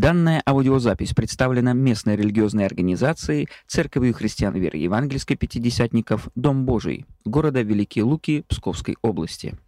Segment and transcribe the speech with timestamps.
[0.00, 8.04] Данная аудиозапись представлена местной религиозной организацией Церковью христиан веры евангельской пятидесятников «Дом Божий» города Великие
[8.04, 9.58] Луки Псковской области.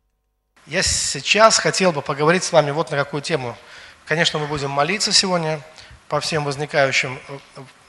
[0.66, 3.54] Я сейчас хотел бы поговорить с вами вот на какую тему.
[4.06, 5.60] Конечно, мы будем молиться сегодня
[6.08, 7.38] по всем возникающим э,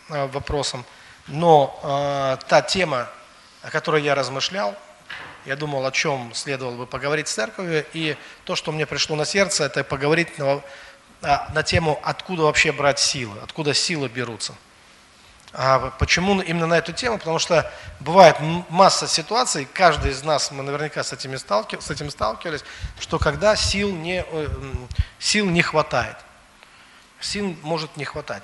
[0.09, 0.83] э, вопросам,
[1.27, 3.07] но э, та тема,
[3.61, 4.75] о которой я размышлял,
[5.45, 9.23] я думал, о чем следовало бы поговорить с церковью, и то, что мне пришло на
[9.23, 10.61] сердце, это поговорить на
[11.23, 14.53] на тему, откуда вообще брать силы, откуда силы берутся.
[15.53, 17.19] А почему именно на эту тему?
[17.19, 18.37] Потому что бывает
[18.69, 22.63] масса ситуаций, каждый из нас, мы наверняка с, этими сталкив, с этим сталкивались,
[22.99, 24.47] что когда сил не, э,
[25.19, 26.17] сил не хватает,
[27.19, 28.43] сил может не хватать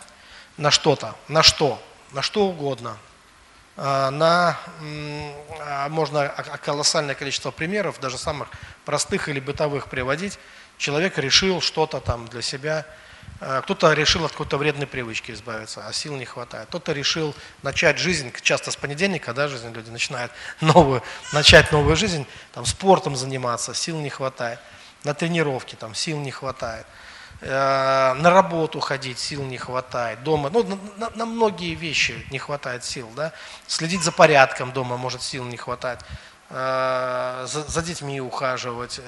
[0.57, 2.97] на что-то, на что, на что угодно,
[3.75, 4.57] а, на,
[5.89, 6.27] можно
[6.63, 8.49] колоссальное количество примеров, даже самых
[8.85, 10.37] простых или бытовых приводить,
[10.79, 12.85] человек решил что-то там для себя,
[13.41, 16.67] э, кто-то решил от какой-то вредной привычки избавиться, а сил не хватает.
[16.69, 22.25] Кто-то решил начать жизнь, часто с понедельника, да, жизнь люди начинают новую, начать новую жизнь,
[22.53, 24.59] там, спортом заниматься, сил не хватает.
[25.03, 26.87] На тренировки там сил не хватает.
[27.41, 30.23] Э, на работу ходить сил не хватает.
[30.23, 30.63] Дома, ну,
[30.97, 33.33] на, на многие вещи не хватает сил, да.
[33.67, 35.99] Следить за порядком дома, может, сил не хватать.
[36.49, 38.99] Э, за, за детьми ухаживать,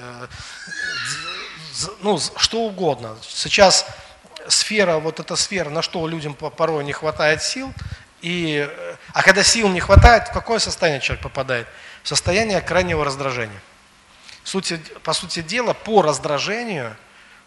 [2.00, 3.16] ну, что угодно.
[3.22, 3.86] Сейчас
[4.48, 7.72] сфера, вот эта сфера, на что людям порой не хватает сил,
[8.20, 8.68] и,
[9.12, 11.66] а когда сил не хватает, в какое состояние человек попадает?
[12.02, 13.60] В состояние крайнего раздражения.
[14.44, 16.96] Сути, по сути дела, по раздражению,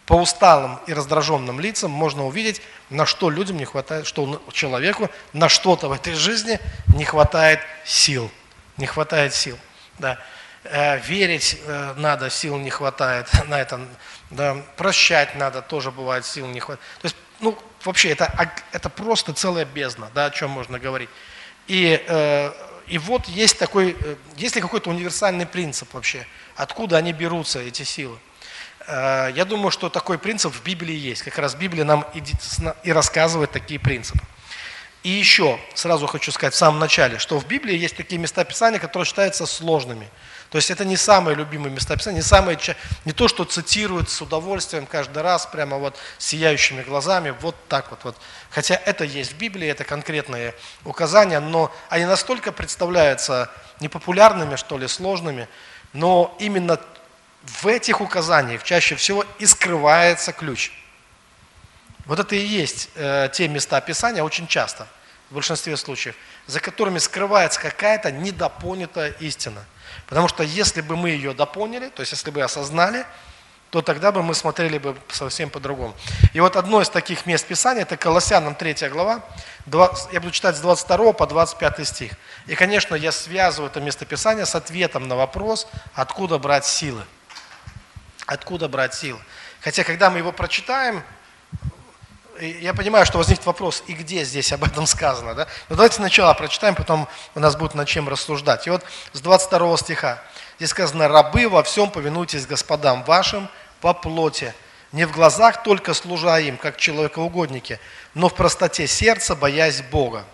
[0.06, 5.48] по усталым и раздраженным лицам можно увидеть, на что людям не хватает, что человеку на
[5.48, 6.60] что-то в этой жизни
[6.94, 8.30] не хватает сил.
[8.76, 9.58] Не хватает сил.
[9.98, 10.18] Да.
[10.64, 13.80] Э, верить э, надо, сил не хватает на это,
[14.30, 16.80] да, прощать надо, тоже бывает, сил не хватает.
[17.00, 21.08] То есть, ну, вообще, это, это просто целая бездна, да, о чем можно говорить.
[21.68, 22.52] И, э,
[22.86, 23.96] и вот есть такой,
[24.36, 26.26] есть ли какой-то универсальный принцип вообще,
[26.56, 28.18] откуда они берутся, эти силы.
[28.88, 31.22] Я думаю, что такой принцип в Библии есть.
[31.22, 32.22] Как раз Библия нам и,
[32.84, 34.20] и рассказывает такие принципы.
[35.02, 38.78] И еще, сразу хочу сказать в самом начале, что в Библии есть такие места Писания,
[38.78, 40.08] которые считаются сложными–
[40.50, 42.58] то есть это не самые любимые места Писания, не, самые,
[43.04, 48.00] не то, что цитируют с удовольствием каждый раз, прямо вот сияющими глазами, вот так вот.
[48.04, 48.16] вот.
[48.50, 54.88] Хотя это есть в Библии, это конкретные указания, но они настолько представляются непопулярными, что ли,
[54.88, 55.48] сложными,
[55.92, 56.78] но именно
[57.42, 60.72] в этих указаниях чаще всего и скрывается ключ.
[62.06, 64.86] Вот это и есть э, те места Писания очень часто,
[65.30, 66.14] в большинстве случаев,
[66.46, 69.64] за которыми скрывается какая-то недопонятая истина–
[70.06, 73.04] Потому что если бы мы ее допоняли, то есть если бы осознали,
[73.70, 75.94] то тогда бы мы смотрели бы совсем по-другому.
[76.32, 79.24] И вот одно из таких мест Писания, это Колоссянам 3 глава,
[79.66, 82.12] 20, я буду читать с 22 по 25 стих.
[82.46, 87.02] И, конечно, я связываю это место Писания с ответом на вопрос, откуда брать силы.
[88.26, 89.18] Откуда брать силы.
[89.60, 91.02] Хотя, когда мы его прочитаем,
[92.40, 95.46] я понимаю, что возникнет вопрос, и где здесь об этом сказано, да?
[95.68, 98.66] Но давайте сначала прочитаем, потом у нас будет над чем рассуждать.
[98.66, 100.22] И вот с 22 стиха
[100.58, 103.48] здесь сказано, «Рабы, во всем повинуйтесь господам вашим
[103.80, 104.54] по плоти,
[104.92, 107.80] не в глазах только служа им, как человекоугодники,
[108.14, 110.24] но в простоте сердца, боясь Бога.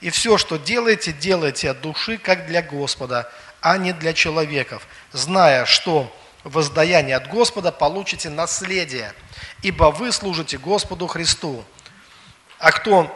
[0.00, 3.30] И все, что делаете, делайте от души, как для Господа,
[3.60, 6.14] а не для человеков, зная, что
[6.46, 9.12] воздаяние от Господа получите наследие,
[9.62, 11.64] ибо вы служите Господу Христу.
[12.58, 13.14] А кто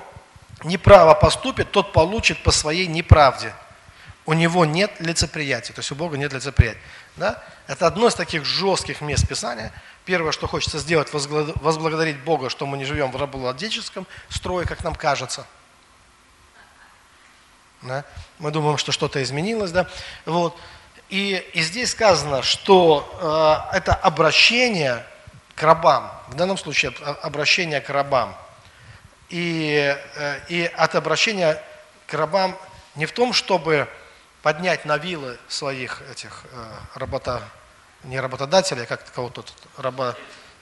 [0.64, 3.54] неправо поступит, тот получит по своей неправде.
[4.26, 6.82] У него нет лицеприятия, то есть у Бога нет лицеприятия.
[7.16, 7.42] Да?
[7.66, 9.72] Это одно из таких жестких мест Писания.
[10.04, 14.94] Первое, что хочется сделать, возблагодарить Бога, что мы не живем в рабовладельческом строе, как нам
[14.94, 15.46] кажется.
[17.82, 18.04] Да?
[18.38, 19.70] Мы думаем, что что-то изменилось.
[19.70, 19.88] Да?
[20.26, 20.58] Вот.
[21.10, 25.04] И, и здесь сказано, что э, это обращение
[25.56, 28.36] к рабам, в данном случае обращение к рабам.
[29.28, 31.60] И, э, и от обращения
[32.06, 32.56] к рабам
[32.94, 33.88] не в том, чтобы
[34.42, 37.42] поднять на вилы своих этих э, работа,
[38.04, 39.44] не работодателей, а как кого-то
[39.76, 40.14] рабо,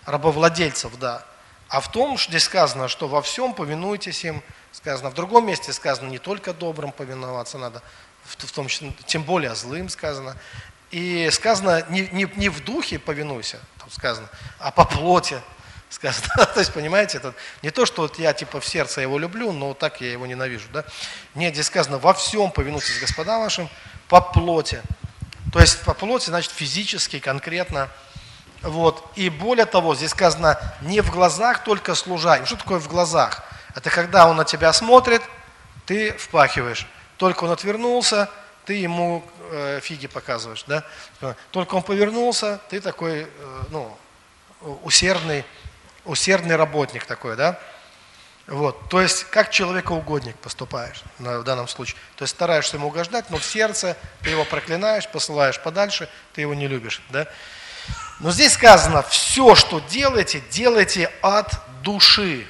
[0.07, 1.25] рабовладельцев, да,
[1.69, 4.43] а в том, что здесь сказано, что во всем повинуйтесь им,
[4.73, 7.83] сказано, в другом месте сказано, не только добрым повиноваться надо,
[8.29, 10.37] в том числе, тем более злым сказано.
[10.91, 14.29] И сказано, не, не, не в духе повинуйся, там сказано,
[14.59, 15.41] а по плоти
[15.91, 16.29] сказано.
[16.55, 19.75] то есть, понимаете, это не то, что вот я типа в сердце его люблю, но
[19.75, 20.69] так я его ненавижу.
[20.73, 20.85] Да?
[21.35, 23.69] Нет, здесь сказано, во всем повинуйтесь господа вашим
[24.09, 24.83] по плоти.
[25.53, 27.89] То есть по плоти, значит, физически, конкретно
[28.63, 29.05] Вот.
[29.15, 32.45] И более того, здесь сказано, не в глазах только служа.
[32.45, 33.45] Что такое в глазах?
[33.75, 35.23] Это когда он на тебя смотрит,
[35.87, 36.87] ты впахиваешь.
[37.19, 38.31] Только он отвернулся,
[38.65, 40.65] ты ему э, фиги показываешь.
[40.67, 40.85] Да?
[41.51, 43.97] Только он повернулся, ты такой э, ну,
[44.83, 45.45] усердный,
[46.05, 47.37] усердный работник такой.
[47.37, 47.59] Да?
[48.47, 48.89] Вот.
[48.89, 51.99] То есть, как человекоугодник поступаешь в данном случае.
[52.17, 56.55] То есть, стараешься ему угождать, но в сердце ты его проклинаешь, посылаешь подальше, ты его
[56.55, 57.03] не любишь.
[57.11, 57.27] Да?
[58.21, 62.47] Но здесь сказано, все, что делаете, делайте от души,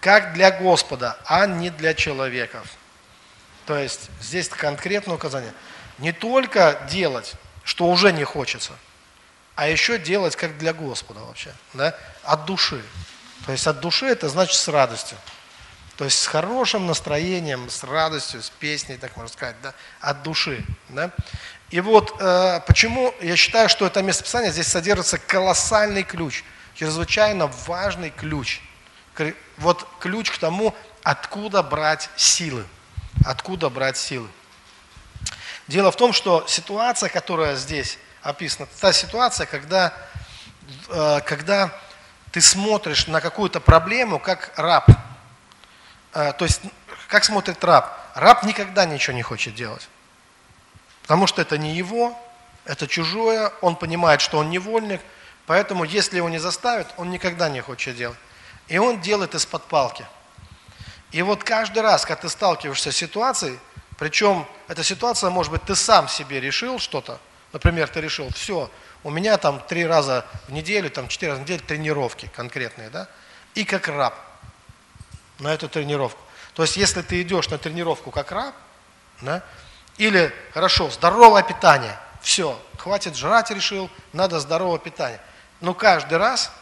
[0.00, 2.66] как для Господа, а не для человеков.
[3.68, 5.52] То есть здесь конкретное указание.
[5.98, 7.34] Не только делать,
[7.64, 8.72] что уже не хочется,
[9.56, 11.94] а еще делать как для Господа вообще, да?
[12.22, 12.82] от души.
[13.44, 15.18] То есть от души это значит с радостью.
[15.98, 19.74] То есть с хорошим настроением, с радостью, с песней, так можно сказать, да?
[20.00, 20.64] от души.
[20.88, 21.10] Да?
[21.68, 26.42] И вот э, почему я считаю, что это местописание, здесь содержится колоссальный ключ,
[26.74, 28.62] чрезвычайно важный ключ.
[29.58, 32.64] Вот ключ к тому, откуда брать силы.
[33.24, 34.28] Откуда брать силы.
[35.66, 39.92] Дело в том, что ситуация, которая здесь описана, та ситуация, когда,
[40.88, 41.70] э, когда
[42.32, 44.90] ты смотришь на какую-то проблему как раб.
[46.14, 46.62] Э, то есть,
[47.08, 47.98] как смотрит раб?
[48.14, 49.88] Раб никогда ничего не хочет делать.
[51.02, 52.18] Потому что это не его,
[52.64, 55.00] это чужое, он понимает, что он невольник,
[55.46, 58.18] поэтому если его не заставят, он никогда не хочет делать.
[58.68, 60.06] И он делает из-под палки.
[61.10, 63.58] И вот каждый раз, когда ты сталкиваешься с ситуацией,
[63.98, 67.18] причем эта ситуация, может быть, ты сам себе решил что-то,
[67.52, 68.70] например, ты решил, все,
[69.02, 73.08] у меня там три раза в неделю, там четыре раза в неделю тренировки конкретные, да,
[73.54, 74.14] и как раб
[75.38, 76.20] на эту тренировку.
[76.54, 78.54] То есть, если ты идешь на тренировку как раб,
[79.20, 79.42] да,
[79.96, 81.98] или, хорошо, здоровое питание.
[82.22, 85.20] Все, хватит жрать решил, надо здоровое питание.
[85.60, 86.52] Но каждый раз,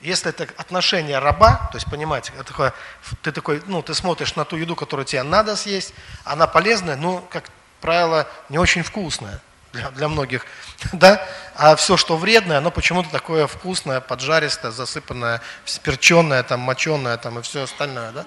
[0.00, 2.74] если это отношение раба, то есть, понимаете, это такое,
[3.22, 5.92] ты такой, ну, ты смотришь на ту еду, которую тебе надо съесть,
[6.24, 7.50] она полезная, но, как
[7.80, 9.40] правило, не очень вкусная
[9.72, 10.46] для, для многих,
[10.92, 15.40] да, а все, что вредное, оно почему-то такое вкусное, поджаристое, засыпанное,
[15.82, 18.26] перченое, там, моченое, там, и все остальное, да.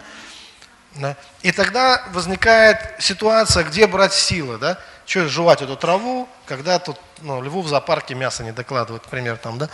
[0.96, 1.16] Да?
[1.42, 4.78] И тогда возникает ситуация, где брать силы, да?
[5.06, 9.58] Что жевать эту траву, когда тут ну, льву в зоопарке мясо не докладывают, например, там,
[9.58, 9.70] да?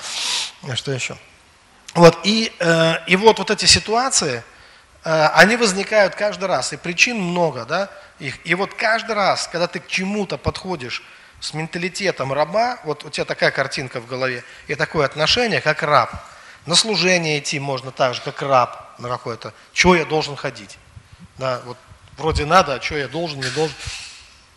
[0.70, 1.18] А что еще?
[1.94, 4.44] Вот, и, э, и вот, вот эти ситуации,
[5.04, 7.90] э, они возникают каждый раз, и причин много, да?
[8.20, 8.46] Их.
[8.46, 11.04] И вот каждый раз, когда ты к чему-то подходишь
[11.40, 16.12] с менталитетом раба, вот у тебя такая картинка в голове, и такое отношение, как раб.
[16.66, 19.54] На служение идти можно так же, как раб на какое-то.
[19.74, 20.78] Чего я должен ходить?
[21.38, 21.78] Да, вот
[22.18, 23.76] вроде надо, а что я должен, не должен.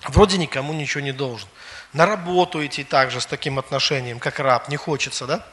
[0.08, 1.48] Вроде никому ничего не должен.
[1.92, 5.44] На работу идти также с таким отношением, как раб, не хочется, да?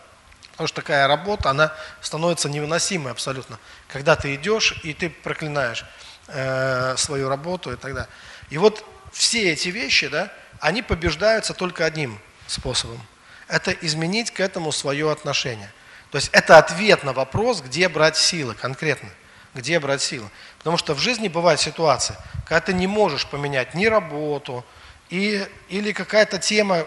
[0.57, 1.71] Потому что такая работа, она
[2.01, 3.59] становится невыносимой абсолютно.
[3.88, 5.86] Когда ты идешь и ты проклинаешь
[6.27, 8.09] э, свою работу и так далее.
[8.50, 8.83] И вот
[9.13, 13.00] все эти вещи, да, они побеждаются только одним способом.
[13.48, 15.71] Это изменить к этому свое отношение.
[16.09, 19.09] То есть это ответ на вопрос, где брать силы конкретно
[19.57, 20.30] где брать силы.
[20.59, 24.63] Потому что в жизни бывает ситуация, когда ты не можешь поменять ни работу,
[25.09, 26.86] и, или какая-то тема,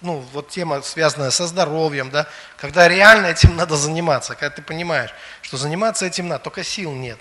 [0.00, 2.26] ну, вот тема, связанная со здоровьем, да,
[2.56, 5.10] когда реально этим надо заниматься, когда ты понимаешь,
[5.42, 7.18] что заниматься этим надо, только сил нет.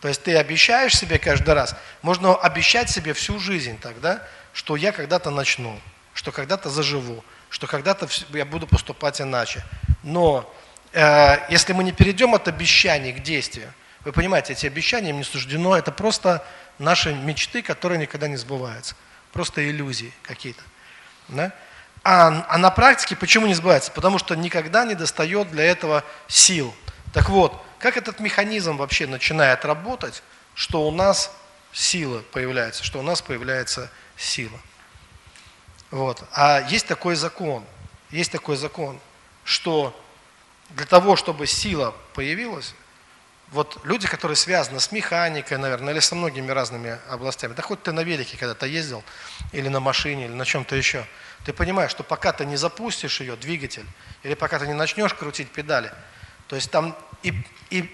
[0.00, 4.92] То есть ты обещаешь себе каждый раз, можно обещать себе всю жизнь тогда, что я
[4.92, 5.80] когда-то начну,
[6.14, 9.64] что когда-то заживу, что когда-то я буду поступать иначе.
[10.02, 10.52] Но
[10.92, 13.72] э, если мы не перейдем от обещаний к действию,
[14.04, 16.44] вы понимаете, эти обещания им не суждено, это просто
[16.78, 18.94] наши мечты, которые никогда не сбываются.
[19.32, 20.62] Просто иллюзии какие-то.
[21.28, 21.52] Да?
[22.10, 23.92] А, а на практике почему не сбывается?
[23.92, 26.74] Потому что никогда не достает для этого сил.
[27.12, 30.22] Так вот, как этот механизм вообще начинает работать,
[30.54, 31.30] что у нас
[31.70, 34.58] сила появляется, что у нас появляется сила.
[35.90, 36.24] Вот.
[36.32, 37.62] А есть такой закон,
[38.08, 38.98] есть такой закон,
[39.44, 39.94] что
[40.70, 42.74] для того, чтобы сила появилась,
[43.50, 47.92] вот люди, которые связаны с механикой, наверное, или со многими разными областями, да хоть ты
[47.92, 49.02] на велике когда-то ездил,
[49.52, 51.06] или на машине, или на чем-то еще,
[51.44, 53.86] ты понимаешь, что пока ты не запустишь ее, двигатель,
[54.22, 55.92] или пока ты не начнешь крутить педали,
[56.46, 57.32] то есть там и,
[57.70, 57.90] и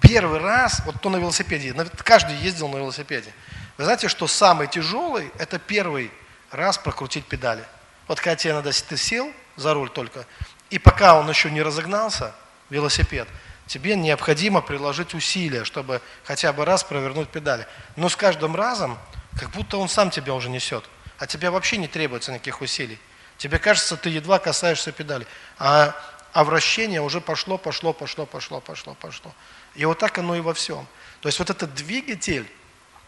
[0.00, 3.32] первый раз, вот кто на велосипеде, каждый ездил на велосипеде,
[3.76, 6.10] вы знаете, что самый тяжелый, это первый
[6.50, 7.64] раз прокрутить педали.
[8.06, 10.24] Вот когда тебе надо, ты сел за руль только,
[10.70, 12.34] и пока он еще не разогнался,
[12.70, 13.28] велосипед,
[13.66, 17.66] тебе необходимо приложить усилия, чтобы хотя бы раз провернуть педали.
[17.96, 18.98] Но с каждым разом,
[19.38, 20.84] как будто он сам тебя уже несет,
[21.18, 22.98] а тебе вообще не требуется никаких усилий.
[23.38, 25.26] Тебе кажется, ты едва касаешься педали.
[25.58, 25.94] А,
[26.32, 29.34] а вращение уже пошло, пошло, пошло, пошло, пошло, пошло.
[29.74, 30.86] И вот так оно и во всем.
[31.20, 32.48] То есть вот этот двигатель,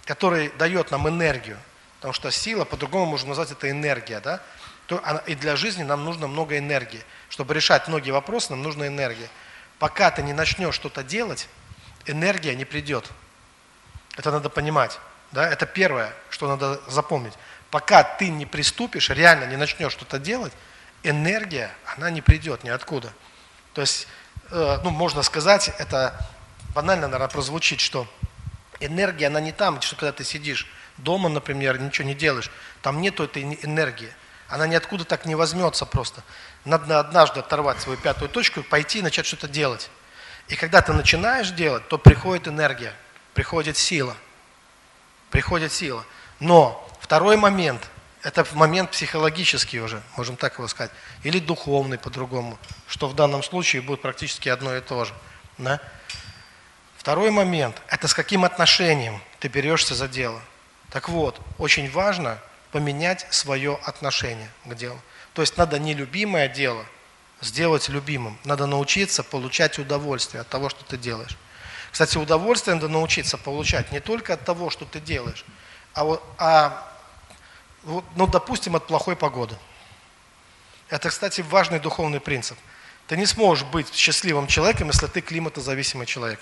[0.04, 1.58] который дает нам энергию,
[1.96, 4.40] потому что сила, по-другому можно назвать это энергия, да,
[4.86, 7.02] то, и для жизни нам нужно много энергии.
[7.28, 9.28] Чтобы решать многие вопросы, нам нужна энергия.
[9.78, 11.48] Пока ты не начнешь что-то делать,
[12.06, 13.10] энергия не придет.
[14.16, 14.98] Это надо понимать.
[15.32, 15.48] Да?
[15.48, 17.34] Это первое, что надо запомнить.
[17.70, 20.52] Пока ты не приступишь, реально не начнешь что-то делать,
[21.02, 23.12] энергия, она не придет ниоткуда.
[23.74, 24.08] То есть,
[24.50, 26.18] э, ну, можно сказать, это
[26.74, 28.06] банально, наверное, прозвучит, что
[28.80, 30.66] энергия, она не там, что когда ты сидишь
[30.96, 32.50] дома, например, ничего не делаешь,
[32.82, 34.12] там нету этой энергии.
[34.48, 36.22] Она ниоткуда так не возьмется просто.
[36.64, 39.90] Надо однажды оторвать свою пятую точку, пойти и начать что-то делать.
[40.48, 42.94] И когда ты начинаешь делать, то приходит энергия,
[43.34, 44.16] приходит сила.
[45.30, 46.04] Приходит сила.
[46.38, 47.88] Но второй момент,
[48.22, 50.92] это момент психологический уже, можем так его сказать,
[51.24, 55.14] или духовный по-другому, что в данном случае будет практически одно и то же.
[55.58, 55.80] Да?
[56.96, 60.40] Второй момент, это с каким отношением ты берешься за дело.
[60.90, 62.38] Так вот, очень важно
[62.72, 65.00] поменять свое отношение к делу.
[65.34, 66.84] То есть надо нелюбимое дело
[67.40, 68.38] сделать любимым.
[68.44, 71.36] Надо научиться получать удовольствие от того, что ты делаешь.
[71.92, 75.44] Кстати, удовольствие надо научиться получать не только от того, что ты делаешь,
[75.94, 76.92] а, а
[77.84, 79.56] ну, допустим, от плохой погоды.
[80.88, 82.58] Это, кстати, важный духовный принцип.
[83.06, 86.40] Ты не сможешь быть счастливым человеком, если ты климатозависимый человек.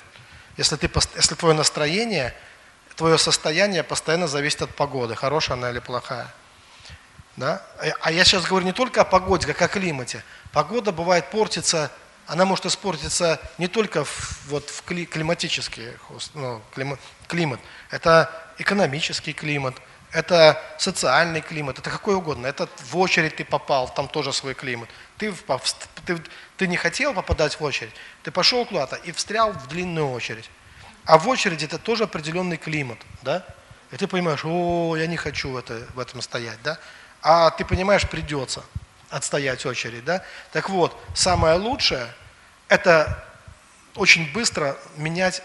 [0.56, 2.34] Если, ты, если твое настроение,
[2.96, 6.28] твое состояние постоянно зависит от погоды, хорошая она или плохая.
[7.36, 7.62] Да?
[8.00, 10.22] А я сейчас говорю не только о погоде, как о климате.
[10.52, 11.90] Погода бывает портится,
[12.26, 15.88] она может испортиться не только в, вот, в климатический
[16.34, 17.60] ну, климат, климат,
[17.90, 19.74] это экономический климат,
[20.12, 22.46] это социальный климат, это какой угодно.
[22.46, 24.88] Это в очередь ты попал, там тоже свой климат.
[25.18, 25.34] Ты,
[26.06, 26.22] ты,
[26.56, 30.48] ты не хотел попадать в очередь, ты пошел куда-то и встрял в длинную очередь.
[31.04, 33.44] А в очереди это тоже определенный климат, да?
[33.90, 36.78] И ты понимаешь, о, я не хочу в, это, в этом стоять, да?
[37.22, 38.64] А ты понимаешь, придется
[39.10, 40.24] отстоять очередь, да?
[40.52, 42.06] Так вот, самое лучшее–
[42.68, 43.24] это
[43.94, 45.42] очень быстро менять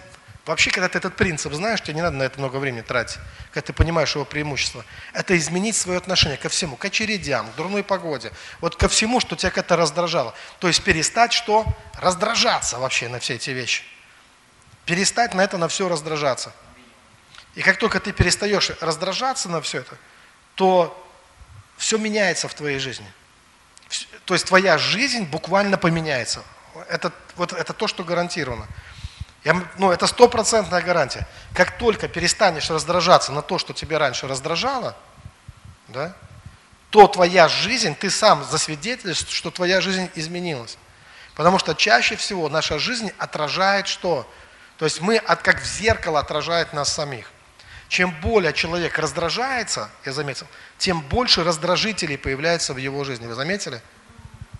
[0.49, 3.19] Вообще, когда ты этот принцип знаешь, тебе не надо на это много времени тратить,
[3.51, 4.83] когда ты понимаешь его преимущество.
[5.13, 9.35] Это изменить свое отношение ко всему, к очередям, к дурной погоде, вот ко всему, что
[9.35, 10.33] тебя как-то раздражало.
[10.57, 11.67] То есть перестать что?
[11.99, 13.83] Раздражаться вообще на все эти вещи.
[14.89, 16.51] Перестать на это на все раздражаться.
[17.53, 19.95] И как только ты перестаешь раздражаться на все это,
[20.55, 21.07] то
[21.77, 23.05] все меняется в твоей жизни.
[24.25, 26.43] То есть твоя жизнь буквально поменяется.
[26.89, 28.67] Это, вот, это то, что гарантировано.
[29.43, 31.27] Я, ну, это стопроцентная гарантия.
[31.53, 34.97] Как только перестанешь раздражаться на то, что тебя раньше раздражало,
[35.89, 36.15] да,
[36.89, 40.79] то твоя жизнь, ты сам засвидетельствуешь, что твоя жизнь изменилась.
[41.35, 44.27] Потому что чаще всего наша жизнь отражает что?
[44.79, 47.29] То есть мы, от, как в зеркало, отражает нас самих.
[47.89, 53.27] Чем более человек раздражается, я заметил, тем больше раздражителей появляется в его жизни.
[53.27, 53.81] Вы заметили?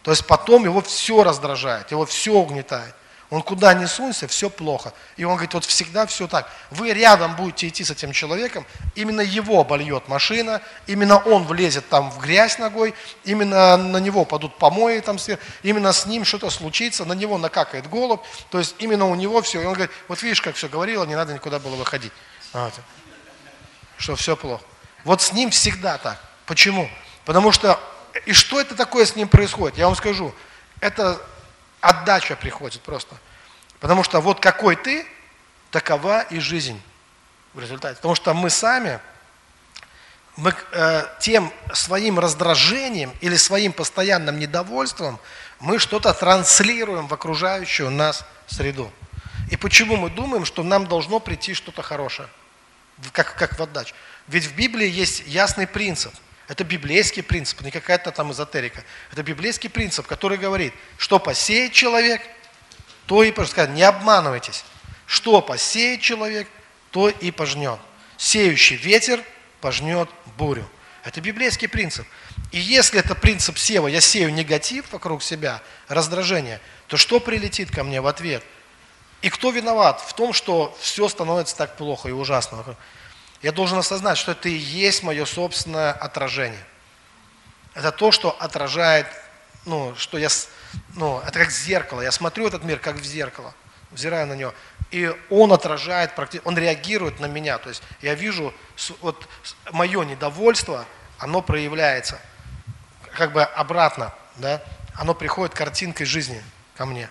[0.04, 2.94] То есть потом его все раздражает, его все угнетает.
[3.30, 4.92] Он куда ни сунься, все плохо.
[5.16, 6.52] И он говорит, вот всегда все так.
[6.72, 12.10] Вы рядом будете идти с этим человеком, именно его обольет машина, именно он влезет там
[12.10, 17.06] в грязь ногой, именно на него падут помои там сверху, именно с ним что-то случится,
[17.06, 19.62] на него накакает голубь, то есть именно у него все.
[19.62, 22.14] И он говорит, вот видишь, как все говорило, не надо никуда было выходить.
[22.52, 22.74] Вот.
[23.98, 24.64] Что все плохо.
[25.04, 26.20] Вот с ним всегда так.
[26.48, 26.90] Почему?
[27.26, 27.80] Потому что,
[28.26, 29.78] и что это такое с ним происходит?
[29.78, 30.34] Я вам скажу,
[30.82, 31.22] это
[31.82, 33.16] Отдача приходит просто.
[33.80, 35.06] Потому что вот какой ты,
[35.72, 36.82] такова и жизнь
[37.54, 37.96] в результате.
[37.96, 39.00] Потому что мы сами,
[40.36, 45.20] мы э, тем своим раздражением или своим постоянным недовольством,
[45.60, 48.92] мы что-то транслируем в окружающую нас среду.
[49.52, 52.28] И почему мы думаем, что нам должно прийти что-то хорошее,
[53.14, 53.96] как, как в отдачу?
[54.28, 56.14] Ведь в Библии есть ясный принцип–
[56.50, 58.84] это библейский принцип, не какая-то там эзотерика.
[59.12, 62.24] Это библейский принцип, который говорит, что посеет человек,
[63.06, 63.70] то и пожнет.
[63.70, 64.66] Не обманывайтесь.
[65.06, 66.48] Что посеет человек,
[66.90, 67.80] то и пожнет.
[68.18, 69.24] Сеющий ветер
[69.62, 70.68] пожнет бурю.
[71.04, 72.08] Это библейский принцип.
[72.52, 77.84] И если это принцип сева, я сею негатив вокруг себя, раздражение, то что прилетит ко
[77.84, 78.44] мне в ответ?
[79.22, 82.76] И кто виноват в том, что все становится так плохо и ужасно?
[83.42, 86.64] Я должен осознать, что это и есть мое собственное отражение.
[87.74, 89.08] Это то, что отражает,
[89.66, 90.28] ну, что я,
[90.96, 92.02] ну, это как зеркало.
[92.02, 93.54] Я смотрю этот мир как в зеркало,
[93.92, 94.54] взираю на него.
[94.92, 96.12] И он отражает,
[96.44, 97.58] он реагирует на меня.
[97.60, 98.54] То есть я вижу,
[99.02, 99.28] вот
[99.72, 100.86] мое недовольство,
[101.18, 102.20] оно проявляется
[103.14, 104.62] как бы обратно, да,
[104.96, 106.44] оно приходит картинкой жизни
[106.76, 107.10] ко мне.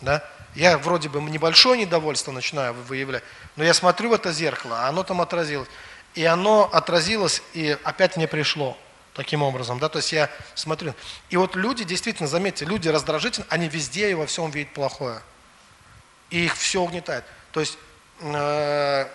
[0.00, 0.24] Да?
[0.54, 3.22] Я вроде бы небольшое недовольство начинаю выявлять,
[3.56, 5.68] но я смотрю в это зеркало, а оно там отразилось.
[6.14, 8.76] И оно отразилось, и опять мне пришло
[9.14, 9.78] таким образом.
[9.78, 9.88] Да?
[9.88, 10.94] То есть я смотрю.
[11.28, 15.20] И вот люди, действительно, заметьте, люди раздражительны, они везде и во всем видят плохое.
[16.30, 17.24] И их все угнетает.
[17.52, 17.78] То есть
[18.20, 19.06] э,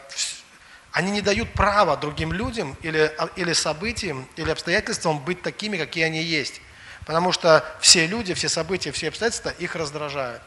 [0.92, 6.04] они не дают права другим людям или, а, или событиям, или обстоятельствам быть такими, какие
[6.04, 6.62] они есть.
[7.06, 10.42] Потому что все люди, все события, все обстоятельства их раздражают.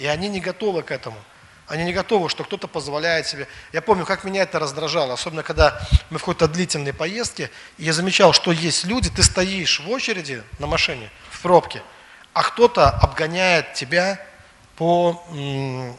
[0.00, 1.18] И они не готовы к этому.
[1.68, 3.46] Они не готовы, что кто-то позволяет себе.
[3.72, 7.92] Я помню, как меня это раздражало, особенно когда мы в какой-то длительной поездке, и я
[7.92, 11.82] замечал, что есть люди, ты стоишь в очереди на машине, в пробке,
[12.32, 14.18] а кто-то обгоняет тебя
[14.74, 15.22] по,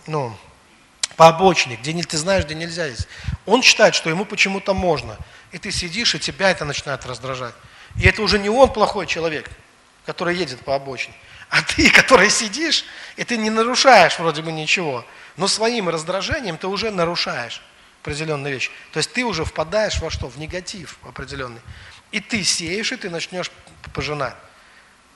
[0.08, 0.36] ну,
[1.15, 3.08] по обочине, где ты знаешь, где нельзя есть.
[3.46, 5.15] Он считает, что ему почему-то можно.
[5.51, 7.53] И ты сидишь, и тебя это начинает раздражать.
[7.98, 9.50] И это уже не он плохой человек,
[10.05, 11.13] который едет по обочине,
[11.51, 12.84] а ты, который сидишь,
[13.15, 15.05] и ты не нарушаешь вроде бы ничего,
[15.38, 17.62] но своим раздражением ты уже нарушаешь
[18.01, 18.72] определенные вещи.
[18.91, 20.27] То есть ты уже впадаешь во что?
[20.27, 21.62] В негатив определенный.
[22.12, 23.51] И ты сеешь, и ты начнешь
[23.93, 24.36] пожинать.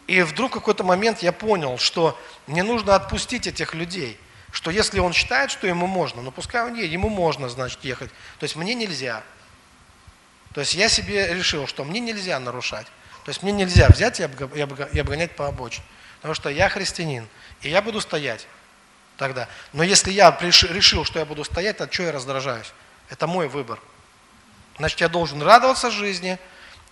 [0.06, 4.20] И вдруг какой-то момент я понял, что мне нужно отпустить этих людей–
[4.56, 8.10] что если он считает, что ему можно, ну пускай он едет, ему можно, значит, ехать.
[8.40, 9.22] То есть мне нельзя.
[10.54, 12.88] То есть я себе решил, что мне нельзя нарушать.
[13.26, 15.84] То есть мне нельзя взять и обгонять по обочине.
[16.26, 17.28] Потому что я христианин,
[17.62, 18.48] и я буду стоять
[19.16, 19.48] тогда.
[19.74, 22.74] Но если я решил, что я буду стоять, то что я раздражаюсь?
[23.12, 23.80] Это мой выбор.
[24.80, 26.40] Значит, я должен радоваться жизни.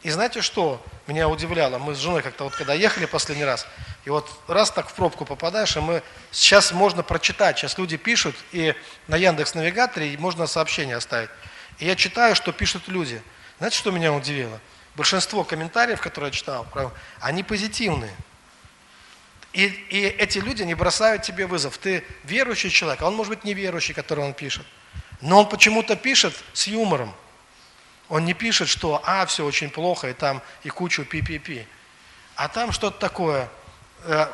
[0.04, 1.80] И знаете что меня удивляло?
[1.80, 3.66] Мы с женой как-то вот когда ехали последний раз,
[4.06, 8.36] и вот раз так в пробку попадаешь, и мы сейчас можно прочитать, сейчас люди пишут,
[8.52, 8.76] и
[9.08, 11.32] на Яндекс Навигаторе можно сообщение оставить.
[11.80, 13.20] И я читаю, что пишут люди.
[13.58, 14.60] Знаете, что меня удивило?
[14.94, 16.68] Большинство комментариев, которые я читал,
[17.20, 18.16] они позитивные.
[19.54, 21.78] И, и эти люди не бросают тебе вызов.
[21.78, 24.66] Ты верующий человек, а он может быть неверующий, который он пишет.
[25.22, 27.14] Но он почему-то пишет с юмором.
[28.10, 31.66] Он не пишет, что «а, все очень плохо», и там и кучу пи-пи-пи.
[32.36, 33.50] А там что-то такое–
[34.06, 34.28] Э,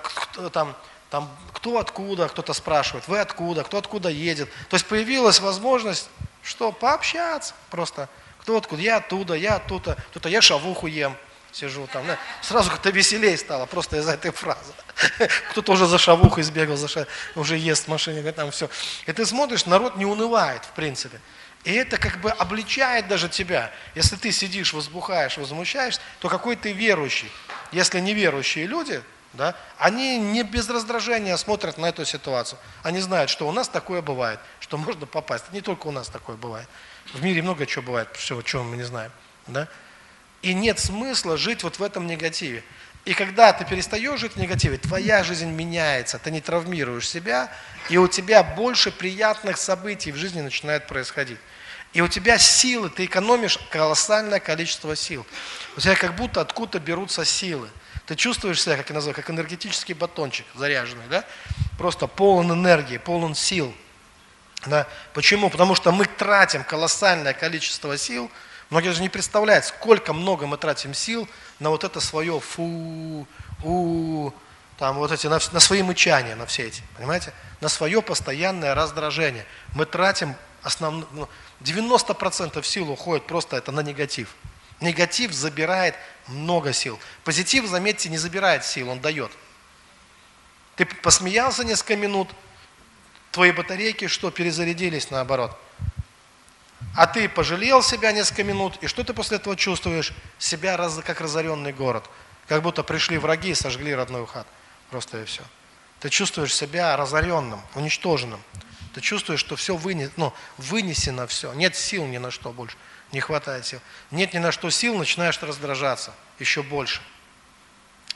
[0.51, 0.75] там,
[1.09, 4.49] там, кто откуда, кто-то спрашивает, вы откуда, кто откуда едет.
[4.69, 6.09] То есть появилась возможность,
[6.43, 8.09] что пообщаться просто.
[8.39, 11.15] Кто откуда, я оттуда, я оттуда, кто-то я шавуху ем,
[11.51, 12.05] сижу там.
[12.07, 12.17] Да.
[12.41, 14.73] Сразу как-то веселее стало просто из-за этой фразы.
[15.51, 17.07] Кто-то уже за шавухой сбегал, за ша...
[17.35, 18.69] уже ест в машине, там все.
[19.05, 21.19] И ты смотришь, народ не унывает, в принципе.
[21.63, 23.71] И это как бы обличает даже тебя.
[23.95, 27.31] Если ты сидишь, возбухаешь, возмущаешься, то какой ты верующий.
[27.71, 29.01] Если неверующие люди,
[29.33, 32.57] да, они не без раздражения смотрят на эту ситуацию.
[32.81, 35.51] Они знают, что у нас такое бывает, что можно попасть.
[35.51, 36.67] Не только у нас такое бывает.
[37.13, 39.11] В мире много чего бывает, всего, чего мы не знаем.
[39.47, 39.67] Да?
[40.41, 42.63] И нет смысла жить вот в этом негативе.
[43.05, 47.51] И когда ты перестаешь жить в негативе, твоя жизнь меняется, ты не травмируешь себя,
[47.89, 51.39] и у тебя больше приятных событий в жизни начинает происходить.
[51.93, 55.25] И у тебя силы, ты экономишь колоссальное количество сил.
[55.75, 57.69] У тебя как будто откуда-то берутся силы.
[58.05, 61.25] Ты чувствуешь себя, как я назвал, как энергетический батончик заряженный, да?
[61.77, 63.73] Просто полон энергии, полон сил.
[64.65, 64.87] Да?
[65.13, 65.49] Почему?
[65.49, 68.29] Потому что мы тратим колоссальное количество сил.
[68.69, 71.27] Многие даже не представляют, сколько много мы тратим сил
[71.59, 73.27] на вот это свое фу,
[73.63, 74.31] у,
[74.77, 77.33] там вот эти, на, на свои мычания, на все эти, понимаете?
[77.61, 79.45] На свое постоянное раздражение.
[79.73, 81.27] Мы тратим основ, ну,
[81.61, 84.35] 90% сил уходит просто это на негатив.
[84.81, 85.95] Негатив забирает
[86.27, 86.99] много сил.
[87.23, 89.31] Позитив, заметьте, не забирает сил, он дает.
[90.75, 92.29] Ты посмеялся несколько минут,
[93.31, 95.59] твои батарейки что, перезарядились наоборот.
[96.95, 100.13] А ты пожалел себя несколько минут, и что ты после этого чувствуешь?
[100.37, 102.09] Себя раз, как разоренный город.
[102.47, 104.47] Как будто пришли враги и сожгли родной хат.
[104.89, 105.43] Просто и все.
[105.99, 108.41] Ты чувствуешь себя разоренным, уничтоженным.
[108.93, 112.75] Ты чувствуешь, что все вынес, ну, вынесено все, нет сил ни на что больше
[113.11, 113.79] не хватает сил.
[114.11, 117.01] Нет ни на что сил, начинаешь раздражаться еще больше.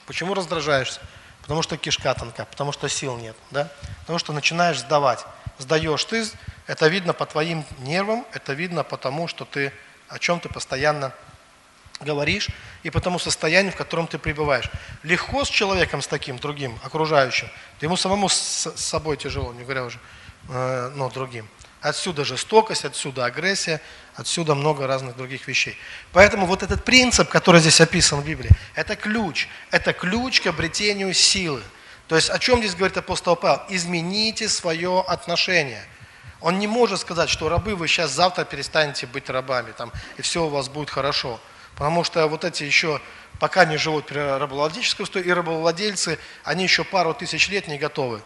[0.06, 1.02] Почему раздражаешься?
[1.42, 3.70] Потому что кишка тонка, потому что сил нет, да?
[4.02, 5.26] Потому что начинаешь сдавать.
[5.58, 6.26] Сдаешь ты,
[6.68, 9.72] это видно по твоим нервам, это видно потому, что ты
[10.14, 11.12] о чем ты постоянно
[12.02, 12.50] говоришь
[12.84, 14.70] и по тому состоянию, в котором ты пребываешь.
[15.02, 17.50] Легко с человеком, с таким, другим, окружающим,
[17.82, 20.00] ему самому с собой тяжело, не говоря уже,
[20.50, 21.48] э, но другим.
[21.82, 23.82] Отсюда жестокость, отсюда агрессия,
[24.16, 25.78] отсюда много разных других вещей.
[26.12, 29.48] Поэтому вот этот принцип, который здесь описан в Библии, это ключ.
[29.72, 31.62] Это ключ к обретению силы.
[32.08, 33.64] То есть о чем здесь говорит апостол Павел?
[33.70, 35.84] Измените свое отношение.
[36.44, 40.46] Он не может сказать, что рабы вы сейчас завтра перестанете быть рабами, там, и все
[40.46, 41.40] у вас будет хорошо.
[41.74, 43.00] Потому что вот эти еще,
[43.40, 48.22] пока не живут при рабовладельческом и рабовладельцы, они еще пару тысяч лет не готовы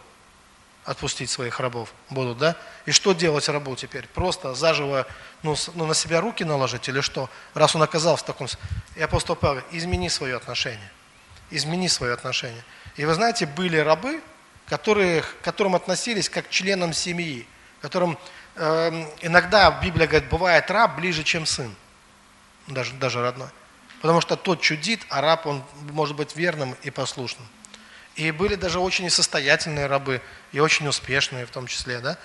[0.83, 2.55] отпустить своих рабов будут, да?
[2.87, 4.07] И что делать рабу теперь?
[4.07, 5.05] Просто заживо
[5.43, 7.29] ну, ну, на себя руки наложить или что?
[7.53, 8.47] Раз он оказался в таком...
[8.95, 10.91] И апостол Павел, измени свое отношение.
[11.51, 12.63] Измени свое отношение.
[12.95, 14.21] И вы знаете, были рабы,
[14.65, 17.45] которые, к которым относились как к членам семьи,
[17.81, 18.17] которым
[18.55, 21.73] э, иногда Библия говорит, бывает раб ближе, чем сын,
[22.67, 23.49] даже, даже родной.
[24.01, 27.47] Потому что тот чудит, а раб, он может быть верным и послушным.
[28.15, 32.17] И были даже очень состоятельные рабы, и очень успешные в том числе, да.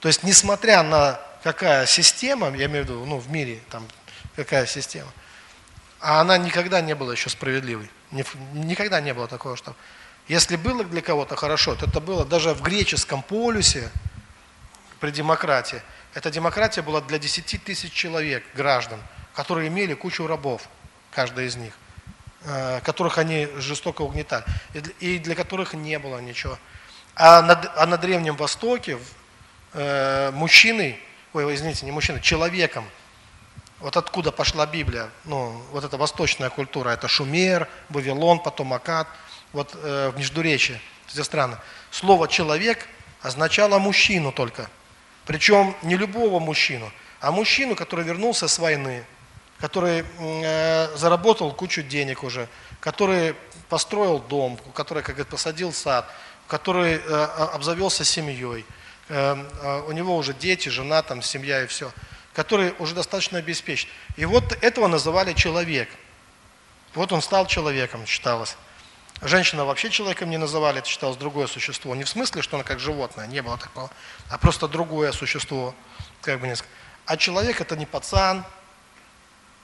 [0.00, 3.86] То есть, несмотря на какая система, я имею в виду, ну, в мире там
[4.36, 5.10] какая система,
[6.00, 7.90] а она никогда не была еще справедливой.
[8.52, 9.74] Никогда не было такого, что
[10.28, 13.90] если было для кого-то хорошо, то это было даже в греческом полюсе
[15.00, 15.82] при демократии.
[16.14, 19.00] Эта демократия была для 10 тысяч человек, граждан,
[19.34, 20.68] которые имели кучу рабов,
[21.10, 21.72] каждый из них.
[22.44, 24.44] Э, которых они жестоко угнетали,
[25.00, 26.56] и для которых не было ничего.
[27.16, 28.96] А на, а на Древнем Востоке
[29.72, 32.88] э, мужчиной, ой, извините, не мужчиной, человеком,
[33.80, 39.08] вот откуда пошла Библия, ну, вот эта восточная культура, это Шумер, Вавилон, потом Акад,
[39.52, 41.56] вот э, в Междуречии, эти страны.
[41.90, 42.86] Слово «человек»
[43.20, 44.70] означало мужчину только.
[45.28, 49.04] Причем не любого мужчину, а мужчину, который вернулся с войны,
[49.60, 52.48] который э, заработал кучу денег уже,
[52.80, 53.34] который
[53.68, 56.10] построил дом, который, как говорит, посадил сад,
[56.46, 58.64] который э, обзавелся семьей,
[59.10, 61.92] э, э, у него уже дети, жена, там, семья и все,
[62.32, 63.90] который уже достаточно обеспечен.
[64.16, 65.90] И вот этого называли человек.
[66.94, 68.56] Вот он стал человеком, считалось.
[69.20, 71.94] Женщина вообще человеком не называли, это считалось другое существо.
[71.94, 73.90] Не в смысле, что она как животное, не было такого,
[74.30, 75.74] а просто другое существо.
[76.22, 76.70] Как бы несколько.
[77.04, 78.44] А человек это не пацан,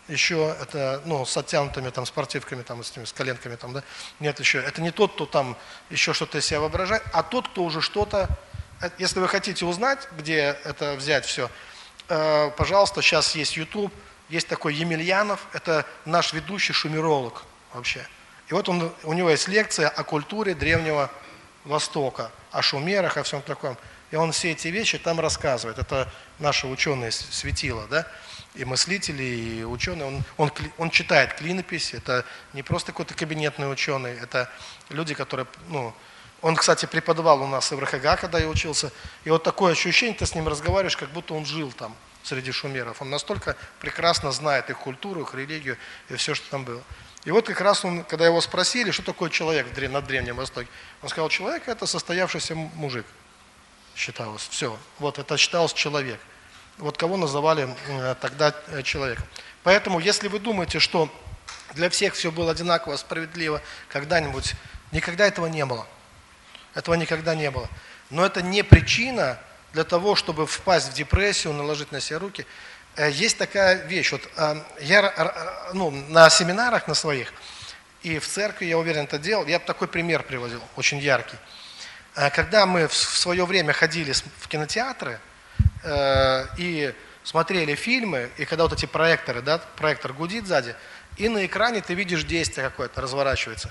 [0.08, 3.82] еще это, ну, с оттянутыми там спортивками, там, с, этими, с коленками, там, да,
[4.20, 5.56] нет еще, это не тот, кто там
[5.88, 8.28] еще что-то из себя воображает, а тот, кто уже что-то,
[8.80, 11.50] э, если вы хотите узнать, где это взять все,
[12.08, 13.92] э, пожалуйста, сейчас есть YouTube,
[14.28, 18.06] есть такой Емельянов, это наш ведущий шумеролог вообще.
[18.54, 21.10] Вот он, у него есть лекция о культуре Древнего
[21.64, 23.76] Востока, о шумерах, о всем таком.
[24.12, 25.76] И он все эти вещи там рассказывает.
[25.80, 28.06] Это наши ученые светила, да
[28.54, 30.06] и мыслители, и ученые.
[30.06, 34.48] Он, он, он читает клинопись, это не просто какой-то кабинетный ученый, это
[34.88, 35.92] люди, которые, ну,
[36.40, 38.92] он, кстати, преподавал у нас в РХГ, когда я учился,
[39.24, 43.02] и вот такое ощущение, ты с ним разговариваешь, как будто он жил там, среди шумеров.
[43.02, 45.76] Он настолько прекрасно знает их культуру, их религию
[46.08, 46.84] и все, что там было.
[47.24, 50.68] И вот как раз он, когда его спросили, что такое человек на Древнем Востоке,
[51.02, 53.06] он сказал, человек это состоявшийся мужик,
[53.96, 54.46] считалось.
[54.50, 56.20] Все, вот это считалось человек
[56.78, 57.68] вот кого называли
[58.20, 59.24] тогда э, человеком.
[59.62, 61.08] Поэтому, если вы думаете, что
[61.74, 64.54] для всех все было одинаково, справедливо, когда-нибудь,
[64.92, 65.86] никогда этого не было.
[66.74, 67.68] Этого никогда не было.
[68.10, 69.38] Но это не причина
[69.72, 72.46] для того, чтобы впасть в депрессию, наложить на себя руки.
[72.96, 74.22] Э, есть такая вещь, вот
[74.80, 77.32] я ну, на семинарах на своих,
[78.02, 81.38] и в церкви, я уверен, это делал, я такой пример приводил, очень яркий.
[82.14, 85.18] Когда мы в свое время ходили в кинотеатры,
[85.84, 90.74] Э, и смотрели фильмы, и когда вот эти проекторы, да, проектор гудит сзади,
[91.18, 93.70] и на экране ты видишь действие какое-то, разворачивается,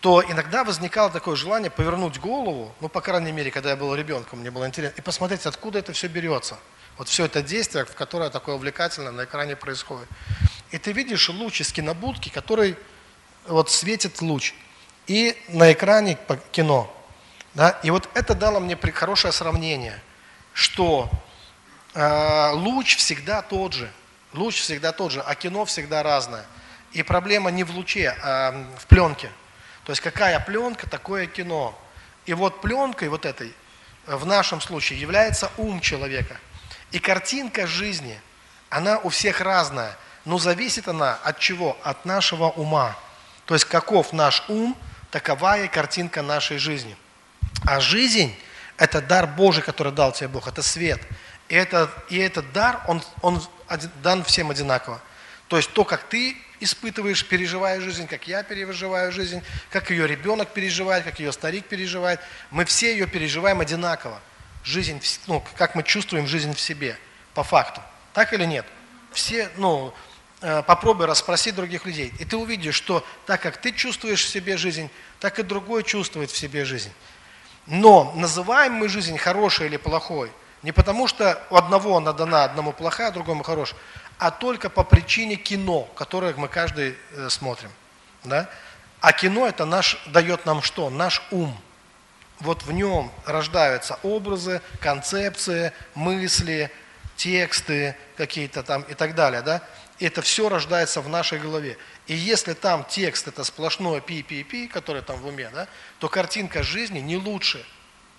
[0.00, 4.40] то иногда возникало такое желание повернуть голову, ну, по крайней мере, когда я был ребенком,
[4.40, 6.58] мне было интересно, и посмотреть, откуда это все берется.
[6.98, 10.08] Вот все это действие, в которое такое увлекательное на экране происходит.
[10.70, 12.76] И ты видишь луч из кинобудки, который
[13.46, 14.54] вот светит луч.
[15.06, 16.18] И на экране
[16.52, 16.92] кино.
[17.54, 17.78] Да?
[17.82, 20.00] И вот это дало мне хорошее сравнение–
[20.56, 21.10] что
[21.92, 23.92] э, луч всегда тот же,
[24.32, 26.46] луч всегда тот же, а кино всегда разное.
[26.92, 29.30] И проблема не в луче, а в пленке.
[29.86, 31.78] То есть какая пленка, такое кино.
[32.26, 33.54] И вот пленкой вот этой
[34.04, 36.38] в нашем случае является ум человека.
[36.90, 38.20] И картинка жизни,
[38.68, 41.78] она у всех разная, но зависит она от чего?
[41.84, 42.96] От нашего ума.
[43.44, 44.76] То есть каков наш ум,
[45.12, 46.96] такова и картинка нашей жизни.
[47.64, 48.36] А жизнь
[48.78, 51.00] это дар Божий, который дал тебе Бог, это свет.
[51.48, 53.40] И, это, и этот дар, он, он
[54.02, 55.00] дан всем одинаково.
[55.46, 60.48] То есть то, как ты испытываешь, переживаешь жизнь, как я переживаю жизнь, как ее ребенок
[60.52, 64.20] переживает, как ее старик переживает, мы все ее переживаем одинаково.
[64.64, 66.98] Жизнь, ну, как мы чувствуем жизнь в себе,
[67.34, 67.80] по факту.
[68.12, 68.66] Так или нет?
[69.12, 69.94] Все, ну,
[70.40, 72.12] э, попробуй расспросить других людей.
[72.18, 74.90] И ты увидишь, что так как ты чувствуешь в себе жизнь,
[75.20, 76.92] так и другой чувствует в себе жизнь.
[77.66, 80.30] Но называем мы жизнь хорошей или плохой
[80.62, 83.78] Не потому что у одного она дана, одному плохая, другому хорошая,
[84.18, 87.70] а только по причине кино, которое мы каждый э, смотрим.
[88.24, 88.48] Да?
[89.00, 90.90] А кино это наш, дает нам что?
[90.90, 91.56] Наш ум.
[92.40, 96.70] Вот в нем рождаются образы, концепции, мысли,
[97.16, 99.42] тексты какие-то там и так далее.
[99.42, 99.62] Да?
[99.98, 101.78] Это все рождается в нашей голове.
[102.06, 105.66] И если там текст это сплошное пи-пи-пи, которое там в уме, да,
[105.98, 107.64] то картинка жизни не лучше–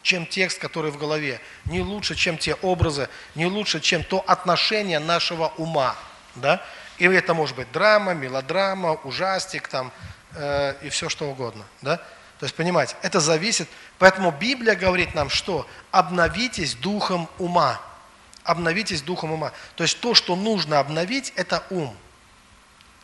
[0.08, 5.00] чем текст, который в голове, не лучше, чем те образы, не лучше, чем то отношение
[5.00, 5.98] нашего ума.
[6.36, 6.64] Да?
[6.98, 9.92] И это может быть драма, мелодрама, ужастик там,
[10.34, 11.66] э, и все что угодно.
[11.82, 11.98] Да?
[11.98, 13.68] То есть, понимаете, это зависит.
[14.00, 17.82] Поэтому Библия говорит нам, что обновитесь духом ума.
[18.44, 19.52] Обновитесь духом ума.
[19.76, 21.94] То есть то, что нужно обновить, это ум.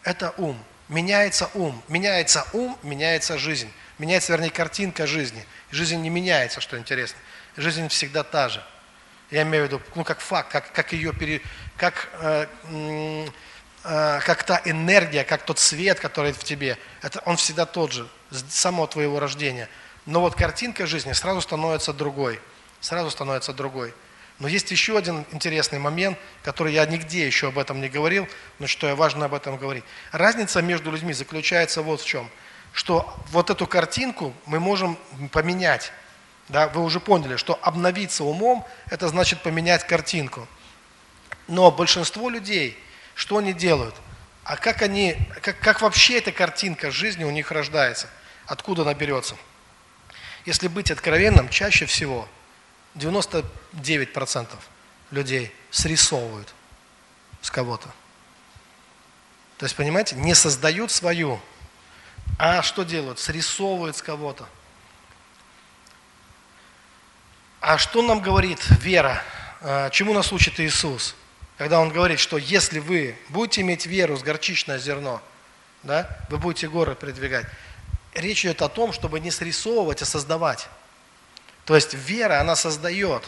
[0.03, 0.57] Это ум.
[0.87, 1.83] Меняется ум.
[1.89, 3.69] Меняется ум, меняется жизнь.
[3.99, 5.45] Меняется, вернее, картинка жизни.
[5.71, 7.19] Жизнь не меняется, что интересно.
[7.57, 8.63] Жизнь всегда та же.
[9.29, 11.41] Я имею в виду, ну, как факт, как, как ее пере,
[11.77, 12.47] как, э,
[13.83, 18.07] э, как та энергия, как тот свет, который в тебе, это, он всегда тот же,
[18.31, 19.69] с самого твоего рождения.
[20.05, 22.39] Но вот картинка жизни сразу становится другой.
[22.81, 23.93] Сразу становится другой.
[24.39, 28.27] Но есть еще один интересный момент, который я нигде еще об этом не говорил,
[28.59, 29.83] но что я важно об этом говорить.
[30.11, 32.29] Разница между людьми заключается вот в чем–
[32.73, 34.97] что вот эту картинку мы можем
[35.31, 35.93] поменять.
[36.49, 40.47] Да, вы уже поняли, что обновиться умом– это значит поменять картинку.
[41.47, 42.77] Но большинство людей,
[43.15, 43.95] что они делают?
[44.43, 48.09] А как, они, как, как вообще эта картинка жизни у них рождается?
[48.45, 49.37] Откуда она берется?
[50.45, 52.27] Если быть откровенным, чаще всего
[52.95, 54.47] 99%
[55.11, 56.53] людей срисовывают
[57.41, 57.87] с кого-то.
[59.57, 61.39] То есть, понимаете, не создают свою
[62.37, 63.19] а что делают?
[63.19, 64.47] Срисовывают с кого-то.
[67.61, 69.23] А что нам говорит вера?
[69.61, 71.15] А, чему нас учит Иисус?
[71.57, 75.21] Когда Он говорит, что если вы будете иметь веру с горчичное зерно,
[75.83, 77.45] да, вы будете горы передвигать.
[78.15, 80.67] Речь идет о том, чтобы не срисовывать, а создавать.
[81.65, 83.23] То есть вера, она создает.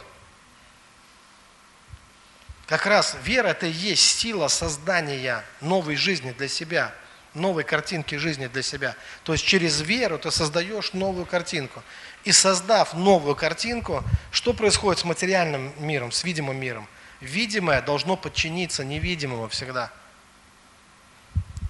[2.67, 6.93] Как раз вера– это и есть сила создания новой жизни для себя–
[7.35, 8.95] новой картинки жизни для себя.
[9.23, 11.83] То есть через веру ты создаешь новую картинку.
[12.23, 16.87] И создав новую картинку, что происходит с материальным миром, с видимым миром?
[17.21, 19.91] Видимое должно подчиниться невидимому всегда.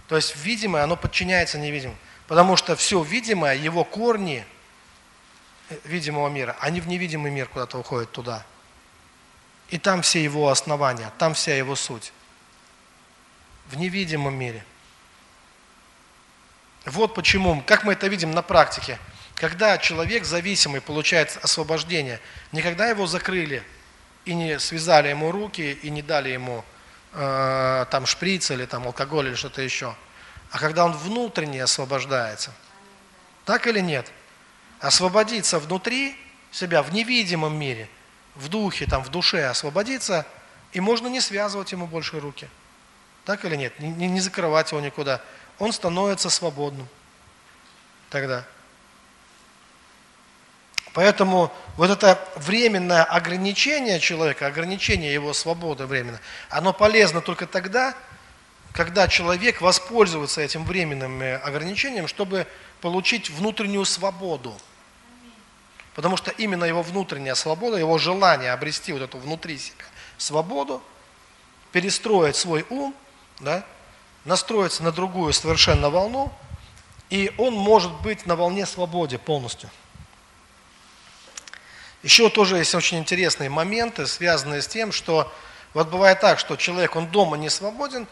[0.08, 1.97] То есть видимое, оно подчиняется невидимому.
[2.28, 4.45] Потому что все видимое, его корни
[5.84, 8.45] видимого мира, они в невидимый мир куда-то уходят туда.
[9.69, 12.13] И там все его основания, там вся его суть.
[13.67, 14.63] В невидимом мире–
[16.86, 19.00] вот почему, как мы это видим на практике.
[19.36, 22.21] Когда человек зависимый получает освобождение,
[22.52, 23.63] никогда его закрыли
[24.24, 26.63] и не связали ему руки, и не дали ему
[27.13, 29.95] э, там шприц или там алкоголь или что-то еще,
[30.52, 32.52] а когда он внутренне освобождается.
[33.45, 34.10] Так или нет?
[34.80, 36.15] Освободиться внутри
[36.52, 37.89] себя, в невидимом мире,
[38.36, 40.26] в духе, там, в душе освободиться,
[40.71, 42.48] и можно не связывать ему больше руки.
[43.26, 43.80] Так или нет?
[43.80, 45.21] Не, не закрывать его никуда
[45.60, 46.88] он становится свободным
[48.10, 48.46] тогда.
[50.94, 57.94] Поэтому вот это временное ограничение человека, ограничение его свободы временно, оно полезно только тогда,
[58.72, 62.48] когда человек воспользуется этим временным э, ограничением, чтобы
[62.80, 64.56] получить внутреннюю свободу.
[65.96, 69.84] Потому что именно его внутренняя свобода, его желание обрести вот эту внутри себя
[70.18, 70.82] свободу,
[71.72, 72.96] перестроить свой ум,
[73.39, 73.65] да,
[74.26, 76.34] настроиться на другую совершенно волну,
[77.10, 79.70] и он может быть на волне свободе полностью.
[82.04, 85.32] Еще тоже есть очень интересные моменты, связанные с тем, что
[85.74, 88.08] вот бывает так, что человек, он дома не свободен,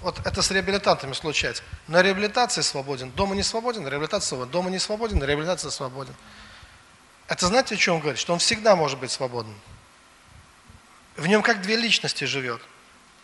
[0.00, 1.62] вот это с реабилитантами случается.
[1.86, 6.14] На реабилитации свободен, дома не свободен, реабилитация свободен, дома не свободен, реабилитация свободен.
[7.28, 8.20] Это знаете, о чем говорит?
[8.20, 9.56] Что он всегда может быть свободным.
[11.16, 12.60] В нем как две личности живет.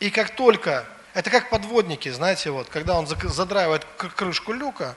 [0.00, 4.96] И как только это как подводники, знаете, вот, когда он задраивает крышку люка,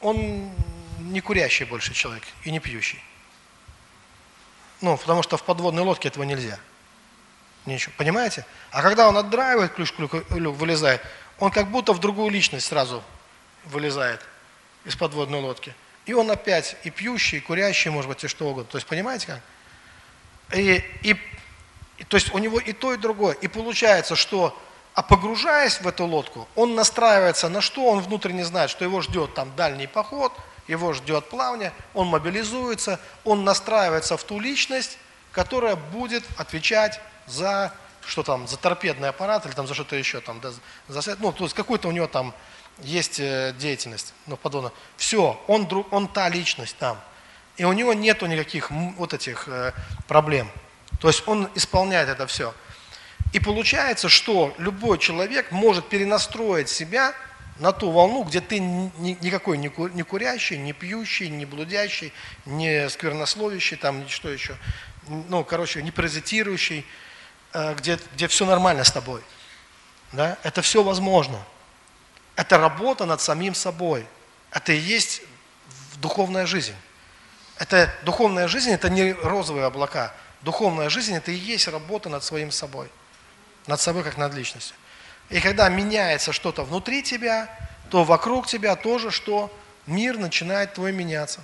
[0.00, 0.50] он
[0.98, 3.02] не курящий больше человек и не пьющий.
[4.82, 6.58] Ну, потому что в подводной лодке этого нельзя.
[7.64, 8.44] Ничего, понимаете?
[8.70, 11.02] А когда он отдраивает крышку люка, люк вылезает,
[11.38, 13.02] он как будто в другую личность сразу
[13.64, 14.20] вылезает
[14.84, 15.74] из подводной лодки.
[16.04, 18.70] И он опять и пьющий, и курящий, может быть, и что угодно.
[18.70, 19.40] То есть, понимаете как?
[20.56, 21.16] И, и,
[21.98, 23.34] и, то есть у него и то, и другое.
[23.34, 24.56] И получается, что
[24.96, 27.84] а погружаясь в эту лодку, он настраивается на что?
[27.84, 30.32] Он внутренне знает, что его ждет там дальний поход,
[30.68, 34.96] его ждет плавание, он мобилизуется, он настраивается в ту личность,
[35.32, 37.74] которая будет отвечать за
[38.06, 40.52] что там, за торпедный аппарат или там за что-то еще там, да,
[40.88, 42.32] за, ну, то есть какой-то у него там
[42.78, 44.72] есть э, деятельность, ну, подобное.
[44.96, 46.98] Все, он, друг, он та личность там.
[47.58, 49.72] И у него нету никаких вот этих э,
[50.08, 50.50] проблем.
[51.00, 52.54] То есть он исполняет это все.
[53.36, 57.12] И получается, что любой человек может перенастроить себя
[57.58, 62.14] на ту волну, где ты никакой не курящий, не пьющий, не блудящий,
[62.46, 64.56] не сквернословящий, там, что еще,
[65.06, 66.86] ну, короче, не паразитирующий,
[67.52, 69.20] э, где, где все нормально с тобой.
[70.12, 70.38] Да?
[70.42, 71.38] Это все возможно.
[72.36, 74.06] Это работа над самим собой.
[74.50, 75.20] Это и есть
[75.96, 76.74] духовная жизнь.
[77.58, 80.14] Это духовная жизнь, это не розовые облака.
[80.40, 82.88] Духовная жизнь, это и есть работа над своим собой.
[83.66, 84.76] Над собой, как над личностью.
[85.28, 87.48] И когда меняется что-то внутри тебя,
[87.90, 89.52] то вокруг тебя тоже, что
[89.86, 91.42] мир начинает твой меняться.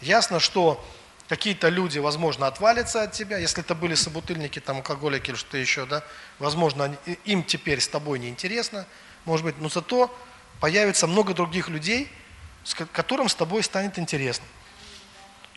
[0.00, 0.84] Ясно, что
[1.28, 5.86] какие-то люди, возможно, отвалятся от тебя, если это были собутыльники, там, алкоголики или что-то еще,
[5.86, 6.02] да,
[6.38, 8.86] возможно, им теперь с тобой неинтересно,
[9.24, 10.14] может быть, но зато
[10.60, 12.10] появится много других людей,
[12.64, 14.44] с которым с тобой станет интересно.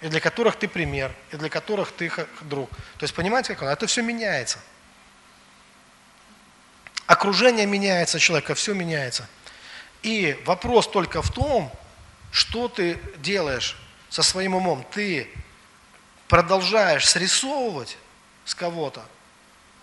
[0.01, 2.69] И для которых ты пример, и для которых ты друг.
[2.69, 3.69] То есть, понимаете, как он?
[3.69, 4.59] Это все меняется.
[7.07, 9.27] Окружение меняется человека, все меняется.
[10.01, 11.71] И вопрос только в том,
[12.31, 13.77] что ты делаешь
[14.09, 14.85] со своим умом.
[14.91, 15.29] Ты
[16.27, 17.97] продолжаешь срисовывать
[18.43, 19.03] с кого-то,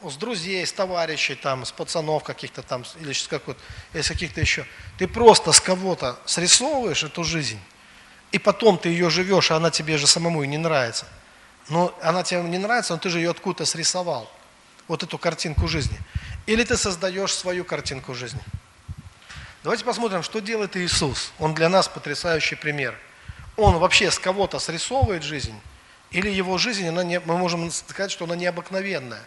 [0.02, 3.56] с друзей, с товарищей, там, с пацанов каких-то там, или с, какой
[3.92, 4.66] или с каких-то еще.
[4.98, 7.60] Ты просто с кого-то срисовываешь эту жизнь,
[8.32, 11.06] и потом ты ее живешь, а она тебе же самому и не нравится.
[11.68, 14.30] Но она тебе не нравится, но ты же ее откуда-то срисовал.
[14.88, 15.98] Вот эту картинку жизни.
[16.46, 18.40] Или ты создаешь свою картинку жизни.
[19.62, 21.32] Давайте посмотрим, что делает Иисус.
[21.38, 22.98] Он для нас потрясающий пример.
[23.56, 25.58] Он вообще с кого-то срисовывает жизнь,
[26.10, 29.22] или его жизнь, она не, мы можем сказать, что она необыкновенная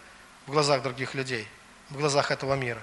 [0.45, 1.47] в глазах других людей,
[1.89, 2.81] в глазах этого мира.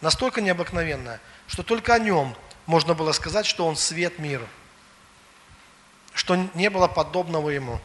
[0.00, 4.46] Настолько необыкновенная, что только о нем можно было сказать, что он свет мира,
[6.14, 7.80] что не было подобного ему.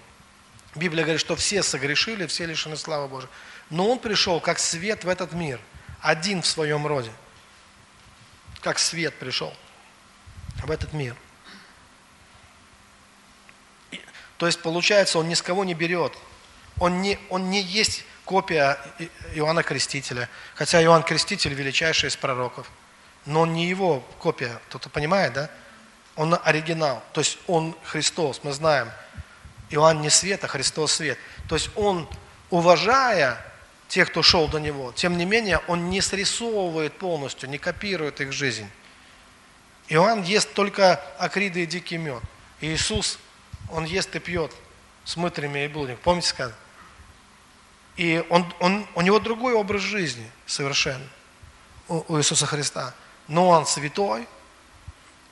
[0.75, 3.31] Библия говорит, что все согрешили, все лишены славы Божией.
[3.69, 5.59] Но он пришел как свет в этот мир,
[6.01, 7.11] один в своем роде.
[8.61, 9.53] Как свет пришел
[10.63, 11.15] в этот мир.
[14.37, 16.17] То есть, получается, он ни с кого не берет.
[16.79, 18.79] Он не, он не есть копия
[19.35, 20.29] Иоанна Крестителя.
[20.55, 22.67] Хотя Иоанн Креститель величайший из пророков.
[23.25, 24.59] Но он не его копия.
[24.67, 25.49] Кто-то понимает, да?
[26.15, 27.03] Он оригинал.
[27.13, 28.41] То есть он Христос.
[28.43, 28.89] Мы знаем,
[29.69, 31.17] Иоанн не свет, а Христос свет.
[31.47, 32.07] То есть он,
[32.49, 33.45] уважая
[33.91, 38.31] тех, кто шел до него, тем не менее, он не срисовывает полностью, не копирует их
[38.31, 38.69] жизнь.
[39.89, 42.23] Иоанн ест только акриды и дикий мед.
[42.61, 43.19] Иисус,
[43.69, 44.55] он ест и пьет
[45.03, 45.99] с мытрями и блудник.
[45.99, 46.55] Помните сказано?
[47.97, 51.05] И он, он, у него другой образ жизни совершенно,
[51.89, 52.93] у, у Иисуса Христа.
[53.27, 54.25] Но он святой,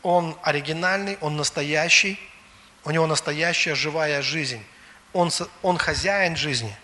[0.03, 2.19] он оригинальный, он настоящий,
[2.83, 4.61] у него настоящая живая жизнь.
[5.13, 6.75] Он, он хозяин жизни.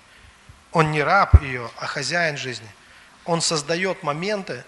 [0.76, 2.68] Он не раб ее, а хозяин жизни.
[3.24, 4.66] Он создает моменты,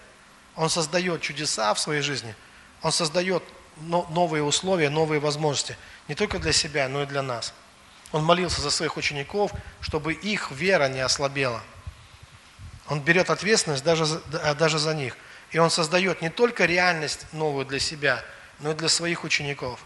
[0.56, 2.34] он создает чудеса в своей жизни,
[2.80, 3.44] он создает
[3.76, 5.76] новые условия, новые возможности.
[6.08, 7.52] Не только для себя, но и для нас.
[8.10, 11.60] Он молился за своих учеников, чтобы их вера не ослабела.
[12.88, 14.06] Он берет ответственность даже,
[14.58, 15.14] даже за них.
[15.50, 18.24] И он создает не только реальность новую для себя,
[18.60, 19.78] но и для своих учеников.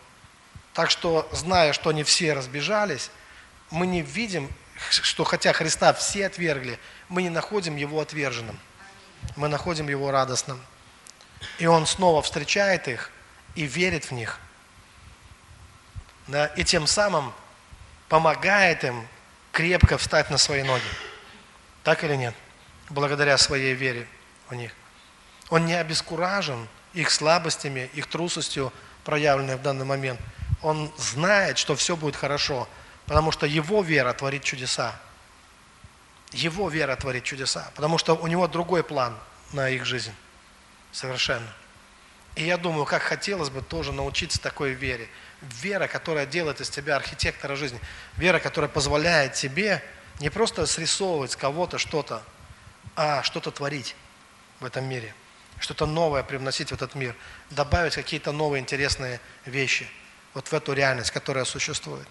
[0.73, 3.11] Так что, зная, что они все разбежались,
[3.73, 4.49] мы не видим,
[4.91, 8.59] что хотя Христа все отвергли, мы не находим Его отверженным.
[9.37, 10.61] Мы находим Его радостным.
[11.59, 13.11] И Он снова встречает их
[13.55, 14.39] и верит в них.
[16.27, 16.47] Да?
[16.47, 17.33] И тем самым
[18.09, 19.07] помогает им
[19.53, 20.83] крепко встать на свои ноги.
[21.85, 22.35] Так или нет?
[22.91, 24.07] Благодаря своей вере
[24.51, 24.73] у них.
[25.51, 28.73] Он не обескуражен их слабостями, их трусостью,
[29.05, 30.21] проявленной в данный момент–
[30.63, 32.69] он знает, что все будет хорошо,
[33.07, 34.95] потому что его вера творит чудеса.
[36.33, 39.17] Его вера творит чудеса, потому что у него другой план
[39.53, 40.15] на их жизнь.
[40.93, 41.53] Совершенно.
[42.35, 45.09] И я думаю, как хотелось бы тоже научиться такой вере.
[45.43, 47.81] Вера, которая делает из тебя архитектора жизни.
[48.17, 49.83] Вера, которая позволяет тебе
[50.21, 52.23] не просто срисовывать с кого-то что-то,
[52.97, 53.95] а что-то творить
[54.61, 55.15] в этом мире.
[55.59, 57.15] Что-то новое привносить в этот мир.
[57.51, 59.87] Добавить какие-то новые интересные вещи–
[60.35, 62.07] вот в эту реальность, которая существует.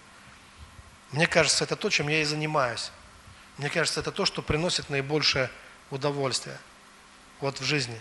[1.12, 2.92] Мне кажется, это то, чем я и занимаюсь.
[3.58, 5.50] Мне кажется, это то, что приносит наибольшее
[5.90, 6.58] удовольствие
[7.42, 8.00] вот в жизни.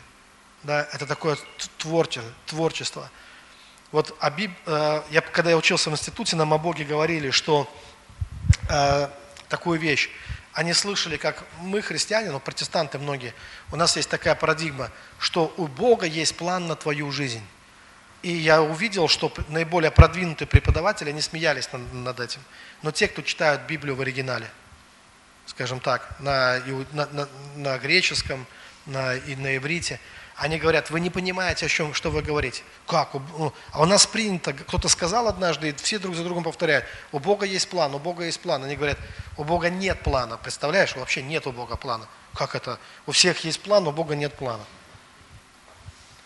[0.63, 1.37] Да, это такое
[1.79, 3.11] творчество.
[3.93, 7.69] Вот э, я, когда я учился в институте, нам о Боге говорили, что
[8.69, 9.09] э,
[9.49, 10.11] такую вещь.
[10.53, 13.35] Они слышали, как мы, христиане, но протестанты многие,
[13.73, 17.43] у нас есть такая парадигма, что у Бога есть план на твою жизнь.
[18.23, 22.41] И я увидел, что наиболее продвинутые преподаватели, они смеялись над, над этим.
[22.83, 24.51] Но те, кто читают Библию в оригинале,
[25.47, 26.61] скажем так, на,
[26.93, 28.47] на, на, на греческом
[28.87, 30.01] на, и на иврите,
[30.37, 32.62] они говорят, вы не понимаете, о чем, что вы говорите.
[32.87, 33.11] Как?
[33.73, 37.45] А у нас принято, кто-то сказал однажды, и все друг за другом повторяют, у Бога
[37.45, 38.64] есть план, у Бога есть план.
[38.64, 38.99] Они говорят,
[39.37, 40.39] у Бога нет плана.
[40.39, 42.07] Представляешь, вообще нет у Бога плана.
[42.35, 42.79] Как это?
[43.07, 44.64] У всех есть план, у Бога нет плана.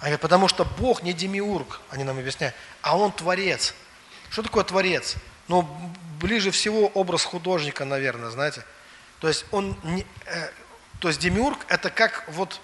[0.05, 3.75] Они говорят, потому что Бог не демиург, они нам объясняют, а Он творец.
[4.29, 5.17] Что такое творец?
[5.49, 5.67] Ну,
[6.21, 8.67] ближе всего образ художника, наверное, знаете.
[9.21, 10.51] То есть он не, э,
[10.99, 12.61] то есть демиург это как вот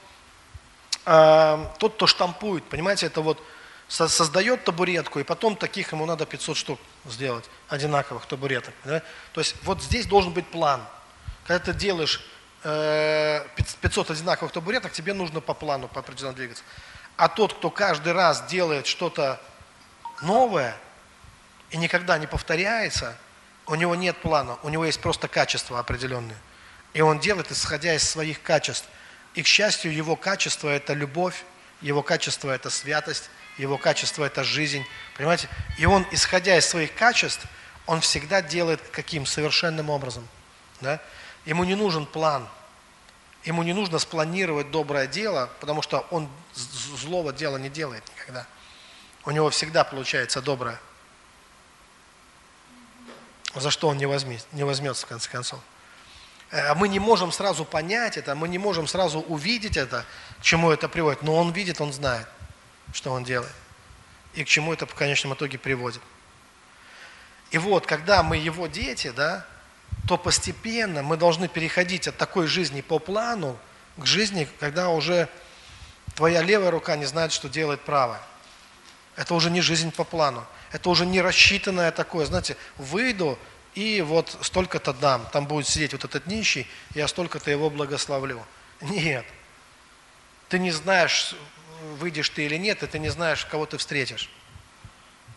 [1.06, 3.42] э, тот, кто штампует, понимаете, это вот
[3.88, 8.74] со, создает табуретку, и потом таких ему надо 500 штук сделать, одинаковых табуреток.
[8.84, 9.00] Да?
[9.32, 10.82] То есть вот здесь должен быть план.
[11.46, 12.22] Когда ты делаешь
[12.64, 13.46] э,
[13.80, 16.64] 500 одинаковых табуреток, тебе нужно по плану по определенно двигаться.
[17.20, 19.38] А тот, кто каждый раз делает что-то
[20.22, 20.74] новое
[21.68, 23.14] и никогда не повторяется,
[23.66, 26.38] у него нет плана, у него есть просто качества определенные.
[26.94, 28.88] И он делает, исходя из своих качеств.
[29.34, 31.44] И, к счастью, его качество– это любовь,
[31.82, 34.86] его качество– это святость, его качество– это жизнь.
[35.18, 35.50] Понимаете?
[35.76, 37.44] И он, исходя из своих качеств,
[37.84, 39.26] он всегда делает каким?
[39.26, 40.26] Совершенным образом.
[40.80, 41.02] Да?
[41.44, 42.48] Ему не нужен план.
[43.44, 48.46] Ему не нужно спланировать доброе дело, потому что он злого дела не делает никогда.
[49.24, 50.78] У него всегда получается доброе.
[53.54, 55.60] За что он не, возьмет, не возьмется, в конце концов.
[56.50, 60.04] Э, мы не можем сразу понять это, мы не можем сразу увидеть это,
[60.38, 61.22] к чему это приводит.
[61.22, 62.28] Но он видит, он знает,
[62.92, 63.52] что он делает.
[64.34, 66.02] И к чему это в конечном итоге приводит.
[67.50, 69.44] И вот, когда мы его дети, да,
[70.06, 73.58] то постепенно мы должны переходить от такой жизни по плану
[73.96, 75.28] к жизни, когда уже
[76.14, 78.20] твоя левая рука не знает, что делает правая.
[79.16, 80.46] Это уже не жизнь по плану.
[80.72, 83.38] Это уже не рассчитанное такое, знаете, выйду,
[83.74, 88.44] и вот столько-то дам, там будет сидеть вот этот нищий, я столько-то его благословлю.
[88.80, 89.24] Нет.
[90.48, 91.34] Ты не знаешь,
[91.98, 94.28] выйдешь ты или нет, и ты не знаешь, кого ты встретишь.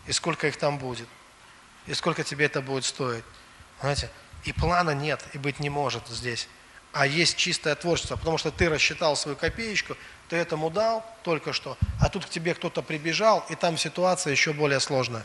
[0.06, 1.08] И сколько их там будет.
[1.86, 3.24] И сколько тебе это будет стоить.
[3.80, 4.10] Знаете?
[4.44, 6.48] И плана нет, и быть не может здесь.
[6.92, 9.96] А есть чистое творчество, потому что ты рассчитал свою копеечку,
[10.28, 14.52] ты этому дал только что, а тут к тебе кто-то прибежал, и там ситуация еще
[14.52, 15.24] более сложная.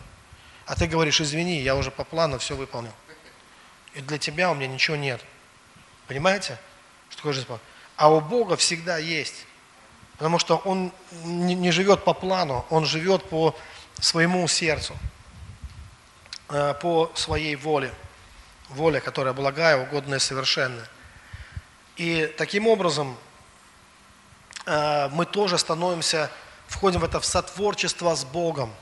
[0.66, 2.94] А ты говоришь, извини, я уже по плану все выполнил.
[3.94, 5.24] И для тебя у меня ничего нет.
[6.08, 6.58] Понимаете?
[7.10, 7.48] Что такое жизнь
[7.98, 9.46] А у Бога всегда есть.
[10.14, 10.92] Потому что Он
[11.24, 13.56] не живет по плану, Он живет по
[14.00, 14.96] своему сердцу,
[16.50, 17.94] э, по своей воле.
[18.70, 20.88] Воля, которая благая, угодная, совершенная.
[21.98, 23.18] И таким образом
[24.66, 26.32] э, мы тоже становимся,
[26.68, 28.74] входим в это в сотворчество с Богом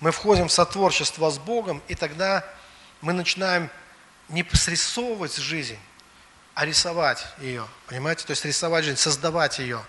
[0.00, 2.44] мы входим в сотворчество с Богом, и тогда
[3.00, 3.70] мы начинаем
[4.28, 5.78] не срисовывать жизнь,
[6.54, 8.24] а рисовать ее, понимаете?
[8.24, 9.82] То есть рисовать жизнь, создавать ее.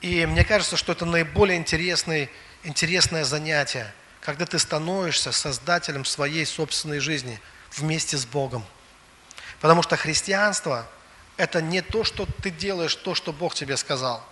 [0.00, 2.30] И мне кажется, что это наиболее интересный,
[2.62, 7.40] интересное занятие, когда ты становишься создателем своей собственной жизни
[7.76, 8.64] вместе с Богом.
[9.60, 10.86] Потому что христианство–
[11.36, 14.24] это не то, что ты делаешь то, что Бог тебе сказал.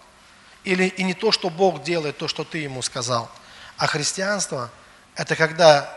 [0.65, 3.31] Или и не то, что Бог делает то, что ты ему сказал–
[3.83, 4.71] а христианство–
[5.17, 5.93] это когда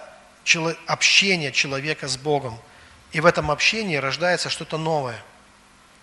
[0.87, 2.59] общение человека с Богом.
[3.11, 5.23] И в этом общении рождается что-то новое.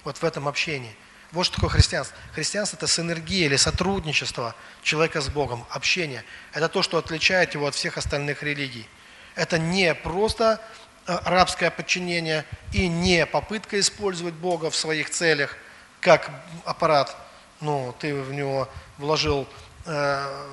[0.05, 0.95] Вот в этом общении.
[1.32, 2.16] Вот что такое христианство.
[2.34, 6.24] Христианство– это синергия или сотрудничество человека с Богом, общение.
[6.53, 8.86] Это то, что отличает его от всех остальных религий.
[9.34, 10.61] Это не просто
[11.07, 15.57] рабское подчинение и не попытка использовать Бога в своих целях,
[16.00, 16.30] как
[16.64, 17.16] аппарат,
[17.61, 19.48] ну, ты в него вложил
[19.86, 20.46] э,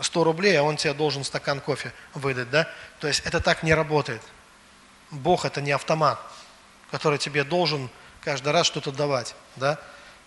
[0.00, 2.68] 100 рублей, а он тебе должен стакан кофе выдать, да?
[3.00, 4.22] То есть это так не работает.
[5.10, 6.18] Бог это не автомат,
[6.90, 7.88] который тебе должен
[8.22, 9.78] каждый раз что-то давать, да?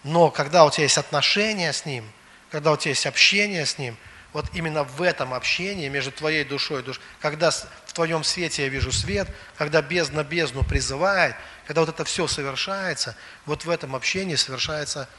[0.03, 2.09] Но когда у тебя есть отношения с Ним,
[2.49, 3.97] когда у тебя есть общение с Ним,
[4.34, 8.69] вот именно в этом общении между твоей душой и душой, когда в твоем свете я
[8.69, 9.27] вижу свет,
[9.57, 13.15] когда бездна бездну призывает, когда вот это все совершается,
[13.45, 15.09] вот в этом общении совершается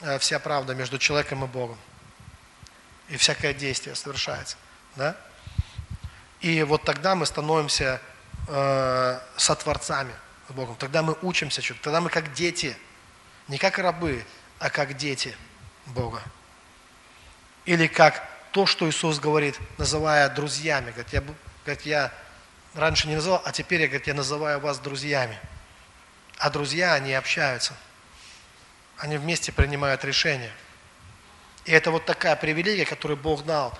[0.00, 1.78] э, вся правда между человеком и Богом
[3.08, 4.56] и всякое действие совершается.
[4.96, 5.16] Да?
[6.40, 8.00] И вот тогда мы становимся
[8.48, 10.14] э, сотворцами
[10.48, 10.76] с Богом.
[10.76, 11.82] Тогда мы учимся что-то.
[11.82, 12.76] Тогда мы как дети.
[13.48, 14.24] Не как рабы,
[14.58, 15.36] а как дети
[15.86, 16.22] Бога.
[17.64, 20.90] Или как то, что Иисус говорит, называя друзьями.
[20.90, 21.22] Говорит, я,
[21.66, 22.10] говорит, я
[22.72, 25.38] раньше не называл, а теперь я, говорит, я называю вас друзьями.
[26.38, 27.74] А друзья, они общаются.
[28.96, 30.50] Они вместе принимают решения.
[31.66, 33.78] И это вот такая привилегия, которую Бог дал.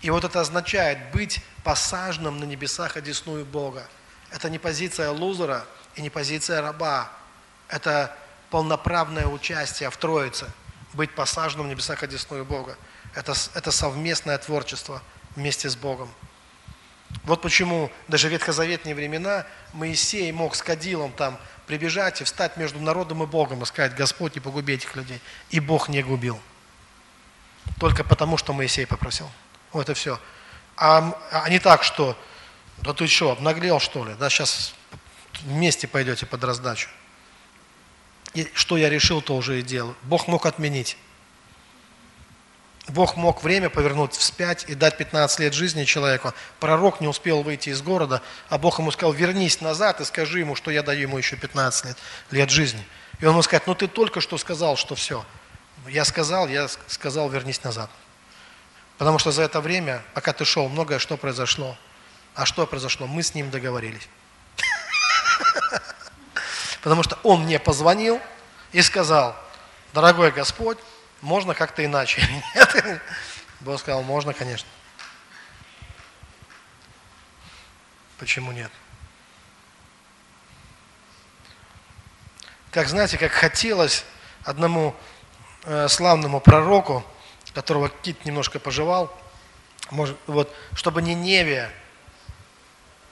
[0.00, 3.86] И вот это означает быть посаженным на небесах одесную Бога.
[4.30, 5.66] Это не позиция лузера
[5.96, 7.12] и не позиция раба.
[7.68, 8.16] Это
[8.48, 10.50] полноправное участие в Троице.
[10.94, 12.78] Быть посаженным в небесах одесную Бога.
[13.14, 15.02] Это, это совместное творчество
[15.36, 16.10] вместе с Богом.
[17.22, 22.80] Вот почему даже в ветхозаветные времена Моисей мог с кадилом там прибежать и встать между
[22.80, 25.20] народом и Богом и сказать, Господь, не погуби этих людей.
[25.50, 26.40] И Бог не губил.
[27.78, 29.30] Только потому, что Моисей попросил.
[29.72, 30.20] Вот и все.
[30.76, 32.18] А, а не так, что,
[32.78, 34.14] да ты что, обнаглел что ли?
[34.14, 34.74] Да, сейчас
[35.42, 36.88] вместе пойдете под раздачу.
[38.34, 39.96] И что я решил, то уже и делаю.
[40.02, 40.96] Бог мог отменить.
[42.88, 46.34] Бог мог время повернуть вспять и дать 15 лет жизни человеку.
[46.60, 48.20] Пророк не успел выйти из города,
[48.50, 51.86] а Бог ему сказал, вернись назад и скажи ему, что я даю ему еще 15
[51.86, 51.96] лет,
[52.30, 52.84] лет жизни.
[53.20, 55.24] И он ему сказать, ну ты только что сказал, что все.
[55.88, 57.90] Я сказал, я сказал, вернись назад.
[58.98, 61.76] Потому что за это время, пока ты шел, многое что произошло.
[62.34, 63.06] А что произошло?
[63.06, 64.08] Мы с ним договорились.
[66.82, 68.20] Потому что он мне позвонил
[68.72, 69.34] и сказал,
[69.94, 70.78] дорогой Господь,
[71.24, 72.22] можно как-то иначе?
[72.54, 73.02] Нет?
[73.60, 74.68] Бог сказал, можно, конечно.
[78.18, 78.70] Почему нет?
[82.70, 84.04] Как знаете, как хотелось
[84.44, 84.94] одному
[85.64, 87.04] э, славному пророку,
[87.54, 89.12] которого Кит немножко пожевал,
[89.90, 91.70] может, вот, чтобы не Невия,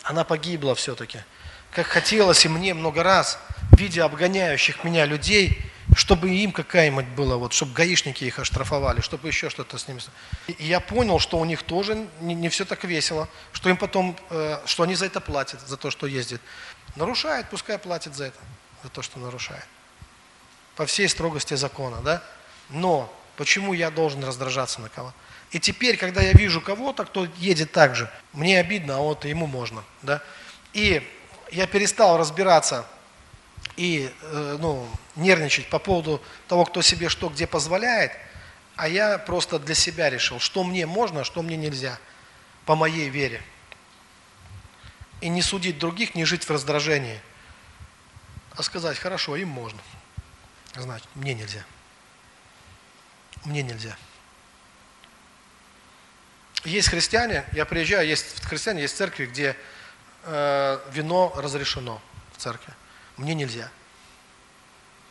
[0.02, 1.20] она погибла все-таки.
[1.70, 3.38] Как хотелось и мне много раз,
[3.72, 9.50] видя обгоняющих меня людей, чтобы им какая-нибудь была, вот, чтобы гаишники их оштрафовали, чтобы еще
[9.50, 10.00] что-то с ними.
[10.46, 14.16] И я понял, что у них тоже не, не все так весело, что им потом,
[14.30, 16.40] э, что они за это платят, за то, что ездит.
[16.96, 18.38] Нарушает, пускай платит за это,
[18.82, 19.66] за то, что нарушает.
[20.76, 22.22] По всей строгости закона, да?
[22.70, 25.12] Но почему я должен раздражаться на кого?
[25.50, 29.46] И теперь, когда я вижу кого-то, кто едет так же, мне обидно, а вот ему
[29.46, 30.22] можно, да?
[30.72, 31.06] И
[31.50, 32.86] я перестал разбираться
[33.76, 38.12] и э, ну, нервничать по поводу того, кто себе что где позволяет,
[38.76, 41.98] а я просто для себя решил, что мне можно, а что мне нельзя,
[42.66, 43.42] по моей вере.
[45.20, 47.20] И не судить других, не жить в раздражении,
[48.56, 49.80] а сказать, хорошо, им можно.
[50.74, 51.64] Значит, мне нельзя.
[53.44, 53.96] Мне нельзя.
[56.64, 59.56] Есть христиане, я приезжаю, есть христиане, есть церкви, где
[60.22, 62.00] э, вино разрешено
[62.32, 62.72] в церкви.
[63.22, 63.70] Мне нельзя.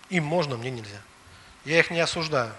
[0.09, 0.99] Им можно, мне нельзя.
[1.64, 2.53] Я их не осуждаю.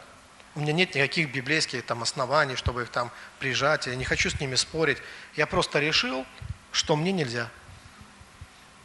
[0.54, 3.86] У меня нет никаких библейских там оснований, чтобы их там прижать.
[3.86, 4.96] Я не хочу с ними спорить.
[5.34, 6.24] Я просто решил,
[6.72, 7.50] что мне нельзя.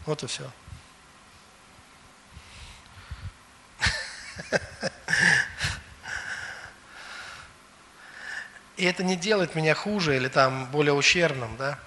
[0.06, 0.52] Вот и все.
[8.76, 11.80] И это не делает меня хуже или там более ущербным, да.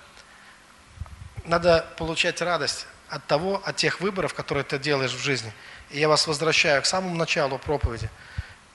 [1.45, 5.53] Надо получать радость от того, от тех выборов, которые ты делаешь в жизни.
[5.91, 8.09] И я вас возвращаю к самому началу проповеди.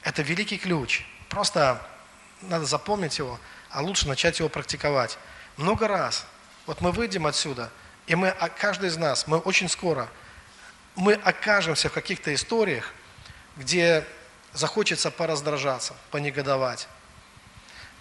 [0.03, 1.05] Это великий ключ.
[1.29, 1.81] Просто
[2.41, 5.17] надо запомнить его, а лучше начать его практиковать.
[5.55, 6.25] Много раз.
[6.65, 7.71] Вот мы выйдем отсюда,
[8.07, 10.09] и мы, а каждый из нас, мы очень скоро,
[10.95, 12.91] мы окажемся в каких-то историях,
[13.55, 14.05] где
[14.53, 16.87] захочется пораздражаться, понегодовать,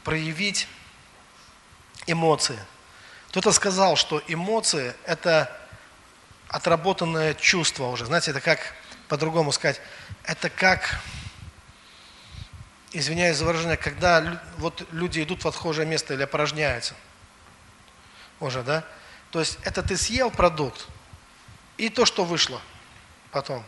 [0.03, 0.67] проявить
[2.07, 2.59] эмоции.
[3.29, 5.64] Кто-то сказал, что эмоции– это
[6.49, 8.07] отработанное чувство уже.
[8.07, 8.75] Знаете, это как,
[9.09, 9.81] по-другому сказать,
[10.25, 11.01] это как,
[12.93, 16.95] извиняюсь за выражение, когда вот люди идут в отхожее место или опорожняются.
[18.41, 18.85] Уже, да?
[19.31, 20.87] То есть это ты съел продукт
[21.77, 22.61] и то, что вышло
[23.33, 23.65] потом.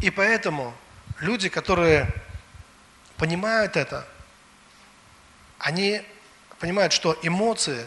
[0.00, 0.74] И поэтому
[1.20, 2.08] люди, которые
[3.16, 4.06] понимают это,
[5.58, 6.02] они
[6.58, 7.86] понимают, что эмоции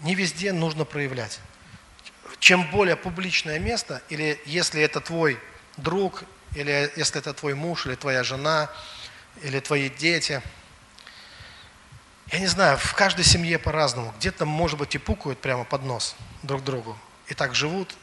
[0.00, 1.40] не везде нужно проявлять
[2.38, 5.38] чем более публичное место, или если это твой
[5.76, 6.24] друг,
[6.54, 8.70] или если это твой муж, или твоя жена,
[9.42, 10.42] или твои дети,
[12.32, 14.12] я не знаю, в каждой семье по-разному.
[14.18, 16.98] Где-то, может быть, и пукают прямо под нос друг другу.
[17.28, 17.94] И так живут,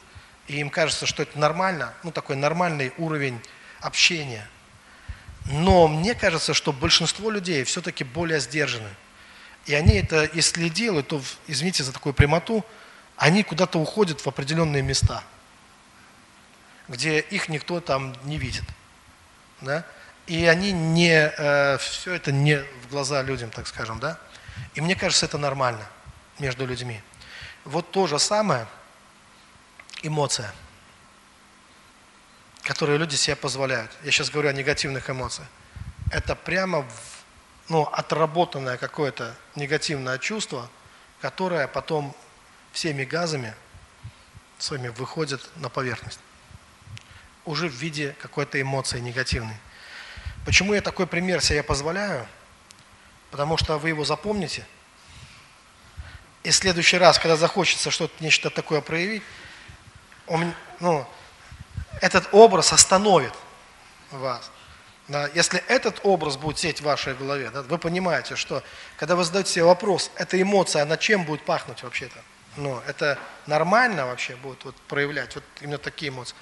[0.46, 3.40] и им кажется, что это нормально, ну, такой нормальный уровень
[3.80, 4.48] общения.
[5.46, 8.88] Но мне кажется, что большинство людей все-таки более сдержаны.
[9.66, 12.64] И они это, если делают, то, извините за такую прямоту,
[13.16, 15.22] они куда-то уходят в определенные места,
[16.88, 18.64] где их никто там не видит.
[19.60, 19.84] Да?
[20.26, 24.18] И они не, э, все это не в глаза людям, так скажем, да?
[24.74, 25.86] И мне кажется, это нормально
[26.38, 27.00] между людьми.
[27.64, 28.66] Вот то же самое
[30.02, 30.52] эмоция.
[32.62, 33.90] которые люди себе позволяют.
[34.04, 35.46] Я сейчас говорю о негативных эмоциях.
[36.10, 36.86] Это прямо
[37.68, 40.70] ну, отработанное какое-то негативное чувство,
[41.20, 42.16] которое потом
[42.74, 43.54] всеми газами
[44.58, 46.18] своими выходит на поверхность.
[47.46, 49.56] Уже в виде какой-то эмоции негативной.
[50.44, 52.26] Почему я такой пример себе позволяю?
[53.30, 54.66] Потому что вы его запомните.
[56.42, 59.22] И в следующий раз, когда захочется что-то, нечто такое проявить,
[60.26, 61.06] он, ну,
[62.00, 63.32] этот образ остановит
[64.10, 64.50] вас.
[65.06, 68.62] Да, если этот образ будет сеть в вашей голове, да, вы понимаете, что
[68.96, 72.18] когда вы задаете себе вопрос, эта эмоция, она чем будет пахнуть вообще-то?
[72.56, 76.36] Ну, это нормально вообще будет вот, проявлять вот именно такие эмоции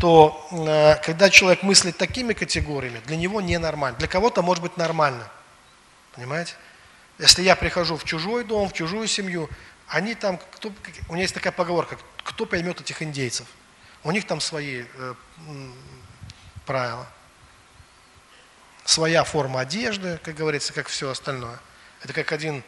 [0.00, 3.98] то э, когда человек мыслит такими категориями, для него ненормально.
[3.98, 5.30] Для кого-то может быть нормально.
[6.14, 6.54] Понимаете?
[7.18, 9.48] Если я прихожу в чужой дом, в чужую семью,
[9.86, 10.72] они там, кто,
[11.08, 13.46] у меня есть такая поговорка, кто поймет этих индейцев?
[14.02, 15.14] У них там свои э,
[16.64, 17.06] правила.
[18.86, 21.58] Своя форма одежды, как говорится, как все остальное.
[22.02, 22.64] Это как один,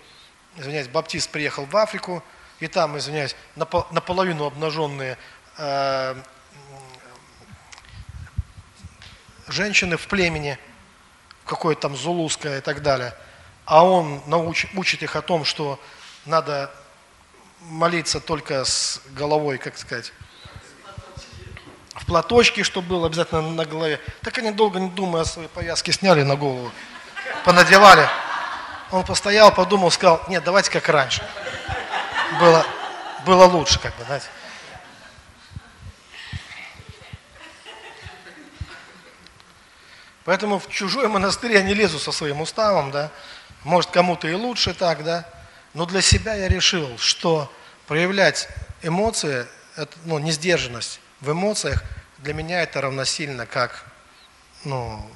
[0.57, 2.23] извиняюсь, баптист приехал в Африку,
[2.63, 5.19] и там, извиняюсь, наполовину обнаженные
[5.59, 6.15] э,
[9.49, 10.57] женщины в племени,
[11.45, 13.17] какое там зулузское и так далее,
[13.65, 15.81] а он науч, учит их о том, что
[16.25, 16.71] надо
[17.63, 20.13] молиться только с головой, как сказать,
[21.95, 23.99] в платочке, чтобы было обязательно на голове.
[24.21, 26.71] Так они долго не думая свои повязки сняли на голову,
[27.45, 28.09] понадевали.
[28.93, 31.27] Он постоял, подумал, сказал, нет, давайте как раньше.
[32.41, 32.67] Было,
[33.27, 34.27] было лучше, как бы, знаете.
[40.25, 43.11] Поэтому в чужой монастырь я не лезу со своим уставом, да.
[43.65, 45.29] Может, кому-то и лучше так, да.
[45.75, 47.53] Но для себя я решил, что
[47.87, 48.49] проявлять
[48.83, 51.83] эмоции, это, ну, несдержанность в эмоциях,
[52.19, 53.85] для меня это равносильно как,
[54.65, 55.11] ну,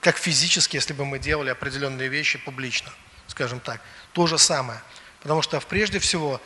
[0.00, 2.90] как физически, если бы мы делали определенные вещи публично,
[3.26, 3.80] скажем так.
[4.12, 4.80] То же самое.
[5.20, 6.40] Потому что прежде всего,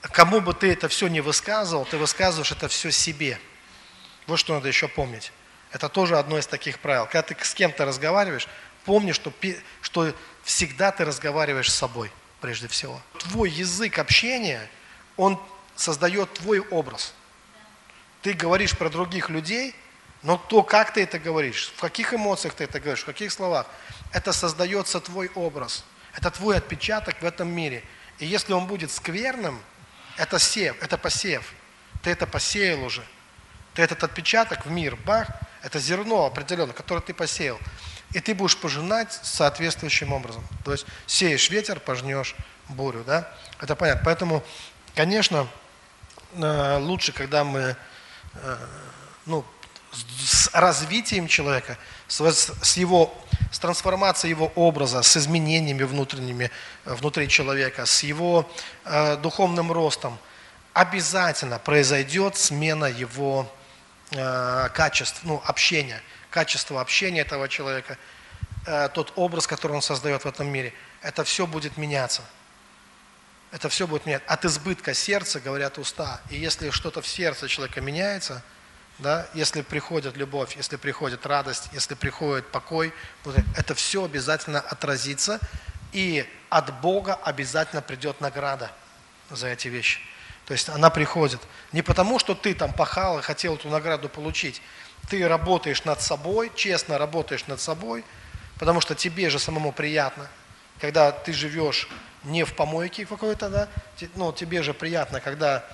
[0.00, 3.38] кому бы ты это все не высказывал, ты высказываешь это все себе.
[4.26, 5.32] Вот что надо еще помнить.
[5.72, 7.04] Это тоже одно из таких правил.
[7.04, 8.48] Когда ты с кем-то разговариваешь,
[8.84, 9.32] помни, что,
[9.82, 13.00] что всегда ты разговариваешь с собой, прежде всего.
[13.18, 14.70] Твой язык общения,
[15.16, 15.40] он
[15.74, 17.12] создает твой образ.
[18.22, 19.74] Ты говоришь про других людей,
[20.22, 23.66] но то, как ты это говоришь, в каких эмоциях ты это говоришь, в каких словах,
[24.12, 25.84] это создается твой образ.
[26.16, 27.84] Это твой отпечаток в этом мире.
[28.18, 29.60] И если он будет скверным,
[30.16, 31.52] это сев, это посев.
[32.02, 33.04] Ты это посеял уже.
[33.74, 35.28] Ты этот отпечаток в мир, бах,
[35.62, 37.58] это зерно определенное, которое ты посеял.
[38.12, 40.46] И ты будешь пожинать соответствующим образом.
[40.64, 42.34] То есть сеешь ветер, пожнешь
[42.68, 43.04] бурю.
[43.04, 43.30] Да?
[43.60, 44.02] Это понятно.
[44.04, 44.44] Поэтому,
[44.94, 45.46] конечно,
[46.32, 47.76] э, лучше, когда мы
[48.34, 48.56] э,
[49.26, 49.44] ну,
[49.92, 51.78] с развитием человека,
[52.08, 53.16] с его,
[53.50, 56.50] с трансформацией его образа, с изменениями внутренними
[56.84, 58.48] внутри человека, с его
[58.84, 60.18] э, духовным ростом,
[60.72, 63.50] обязательно произойдет смена его
[64.10, 67.96] э, качеств, ну, общения, качество общения этого человека,
[68.66, 72.22] э, тот образ, который он создает в этом мире, это все будет меняться.
[73.52, 74.28] Это все будет меняться.
[74.28, 76.20] От избытка сердца говорят уста.
[76.30, 78.42] И если что-то в сердце человека меняется,
[78.98, 82.92] да, если приходит любовь, если приходит радость, если приходит покой,
[83.56, 85.38] это все обязательно отразится,
[85.92, 88.70] и от Бога обязательно придет награда
[89.30, 90.00] за эти вещи.
[90.46, 91.40] То есть она приходит
[91.72, 94.62] не потому, что ты там пахал и хотел эту награду получить.
[95.08, 98.04] Ты работаешь над собой, честно работаешь над собой,
[98.58, 100.28] потому что тебе же самому приятно,
[100.80, 101.88] когда ты живешь
[102.24, 103.68] не в помойке какой-то, да,
[104.14, 105.64] но тебе же приятно, когда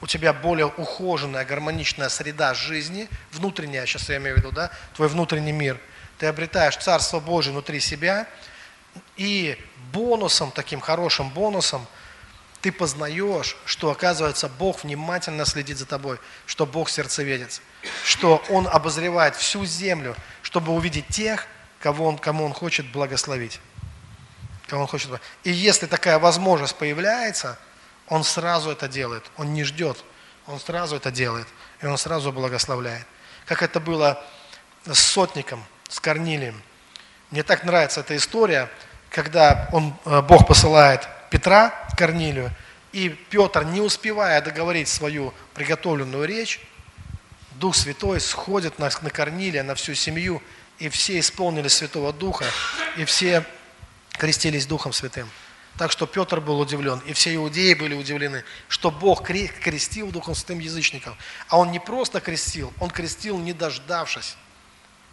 [0.00, 5.08] у тебя более ухоженная, гармоничная среда жизни, внутренняя, сейчас я имею в виду, да, твой
[5.08, 5.78] внутренний мир.
[6.18, 8.26] Ты обретаешь Царство Божие внутри себя,
[9.16, 9.58] и
[9.92, 11.86] бонусом, таким хорошим бонусом–
[12.60, 17.62] ты познаешь, что, оказывается, Бог внимательно следит за тобой, что Бог сердцеведец,
[18.04, 21.46] что Он обозревает всю землю, чтобы увидеть тех,
[21.80, 23.60] кого он, кому Он хочет благословить.
[24.66, 25.08] Кого он хочет...
[25.44, 27.58] И если такая возможность появляется,
[28.08, 30.02] Он сразу это делает, Он не ждет,
[30.46, 31.46] Он сразу это делает,
[31.82, 33.06] и Он сразу благословляет.
[33.46, 34.22] Как это было
[34.86, 36.60] с сотником, с Корнилием.
[37.30, 38.70] Мне так нравится эта история,
[39.10, 42.50] когда он, э, Бог посылает Петра Корнилию,
[42.92, 46.60] и Петр, не успевая договорить свою приготовленную речь,
[47.52, 50.42] Дух Святой сходит на, на Корнилия, на всю семью,
[50.78, 52.46] и все исполнили Святого Духа,
[52.96, 53.44] и все
[54.12, 55.28] крестились Духом Святым.
[55.78, 60.58] Так что Петр был удивлен, и все иудеи были удивлены, что Бог крестил Духом Святым
[60.58, 61.16] язычников.
[61.48, 64.36] А Он не просто крестил, Он крестил, не дождавшись,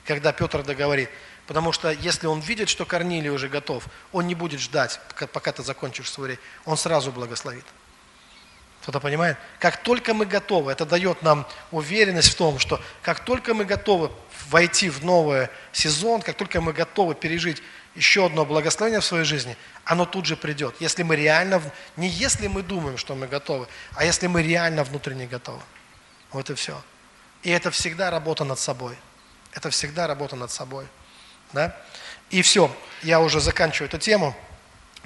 [0.05, 1.11] когда Петр договорит.
[1.45, 4.99] Потому что если он видит, что Корнилий уже готов, он не будет ждать,
[5.32, 6.39] пока ты закончишь свой речь.
[6.66, 7.66] Он сразу благословит.
[8.82, 9.38] Кто-то понимает?
[9.59, 14.11] Как только мы готовы, это дает нам уверенность в том, что как только мы готовы
[14.49, 17.61] войти в новый сезон, как только мы готовы пережить
[17.96, 20.76] еще одно благословение в своей жизни, оно тут же придет.
[20.80, 21.62] Если мы реально,
[21.96, 25.62] не если мы думаем, что мы готовы, а если мы реально внутренне готовы.
[26.32, 26.82] Вот и все.
[27.43, 28.98] И это всегда работа над собой.
[29.54, 30.86] Это всегда работа над собой.
[31.54, 31.76] Да?
[32.30, 34.36] И все, я уже заканчиваю эту тему.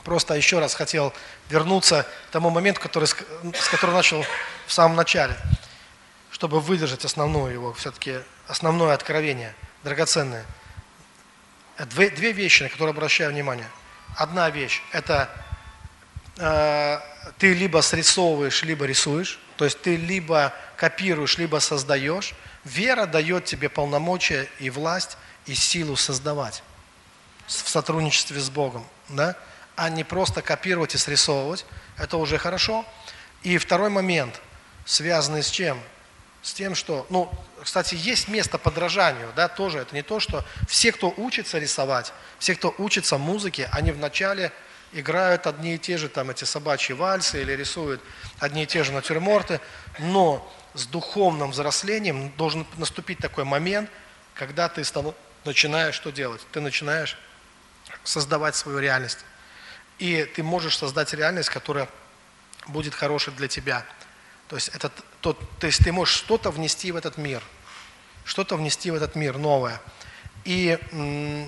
[0.04, 1.14] Просто еще раз хотел
[1.50, 3.14] вернуться к тому моменту, который, с
[3.70, 4.26] которого начал
[4.66, 5.36] в самом начале,
[6.32, 10.46] чтобы выдержать основное его, все-таки основное откровение, драгоценное–
[11.86, 13.68] две, две вещи, на которые обращаю внимание.
[14.16, 15.30] Одна вещь– это
[16.38, 17.00] э,
[17.38, 22.34] ты либо срисовываешь, либо рисуешь, то есть ты либо копируешь, либо создаешь.
[22.64, 26.64] Вера дает тебе полномочия и власть, и силу создавать
[27.48, 29.36] в сотрудничестве с Богом, да?
[29.76, 31.66] а не просто копировать и срисовывать.
[31.98, 32.86] Это уже хорошо.
[33.44, 34.42] И второй момент,
[34.86, 35.80] связанный с чем?
[36.42, 37.32] С тем, что, ну,
[37.64, 39.80] кстати, есть место подражанию, да, тоже.
[39.80, 44.52] Это не то, что все, кто учится рисовать, все, кто учится музыке, они вначале
[44.92, 48.02] играют одни и те же там эти собачьи вальсы или рисуют
[48.40, 49.60] одни и те же натюрморты,
[50.00, 53.90] но с духовным взрослением должен наступить такой момент,
[54.34, 54.84] когда ты
[55.46, 56.42] начинаешь что делать?
[56.52, 57.18] Ты начинаешь
[58.04, 59.20] создавать свою реальность.
[59.98, 61.90] И ты можешь создать реальность, которая
[62.68, 63.86] будет хорошей для тебя–
[64.50, 64.92] то есть, это,
[65.22, 67.44] то, то есть ты можешь что-то внести в этот мир,
[68.26, 69.80] что-то внести в этот мир новое.
[70.44, 71.46] И э,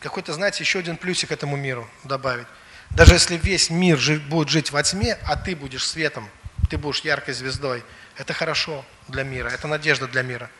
[0.00, 2.48] какой-то, знаете, еще один плюсик этому миру добавить.
[2.90, 6.28] Даже если весь мир будет жить во тьме, а ты будешь светом,
[6.68, 7.84] ты будешь яркой звездой,
[8.16, 10.50] это хорошо для мира, это надежда для мира.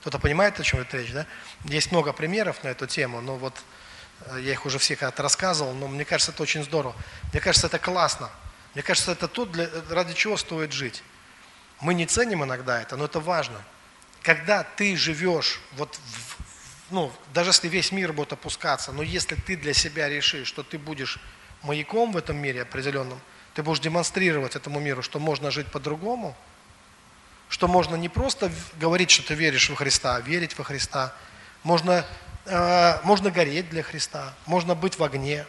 [0.00, 1.26] Кто-то понимает, о чем это речь, да?
[1.64, 3.54] Есть много примеров на эту тему, но вот
[4.20, 6.96] э, я их уже всех рассказывал, но мне кажется, это очень здорово.
[7.32, 8.30] Мне кажется, это классно.
[8.74, 11.02] Мне кажется, это то, для, ради чего стоит жить.
[11.80, 13.62] Мы не ценим иногда это, но это важно.
[14.22, 16.36] Когда ты живешь, вот в,
[16.90, 20.78] ну, даже если весь мир будет опускаться, но если ты для себя решишь, что ты
[20.78, 21.18] будешь
[21.62, 23.20] маяком в этом мире определенном,
[23.54, 26.36] ты будешь демонстрировать этому миру, что можно жить по-другому,
[27.48, 31.14] что можно не просто говорить, что ты веришь во Христа, а верить во Христа.
[31.64, 32.06] Можно,
[32.46, 35.46] э, можно гореть для Христа, можно быть в огне,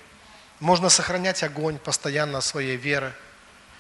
[0.61, 3.13] можно сохранять огонь постоянно своей веры.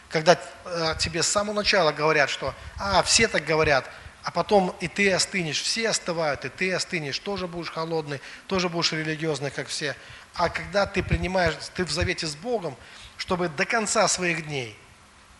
[0.09, 3.89] Когда э, тебе с самого начала говорят, что а, все так говорят,
[4.23, 8.91] а потом и ты остынешь, все остывают, и ты остынешь, тоже будешь холодный, тоже будешь
[8.91, 9.95] религиозный, как все.
[10.33, 12.75] А когда ты принимаешь, ты в завете с Богом,
[13.15, 14.77] чтобы до конца своих дней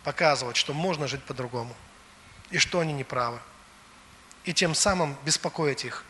[0.04, 1.74] показывать, что можно жить по-другому,
[2.50, 3.40] и что они неправы.
[4.44, 6.04] И тем самым беспокоить их.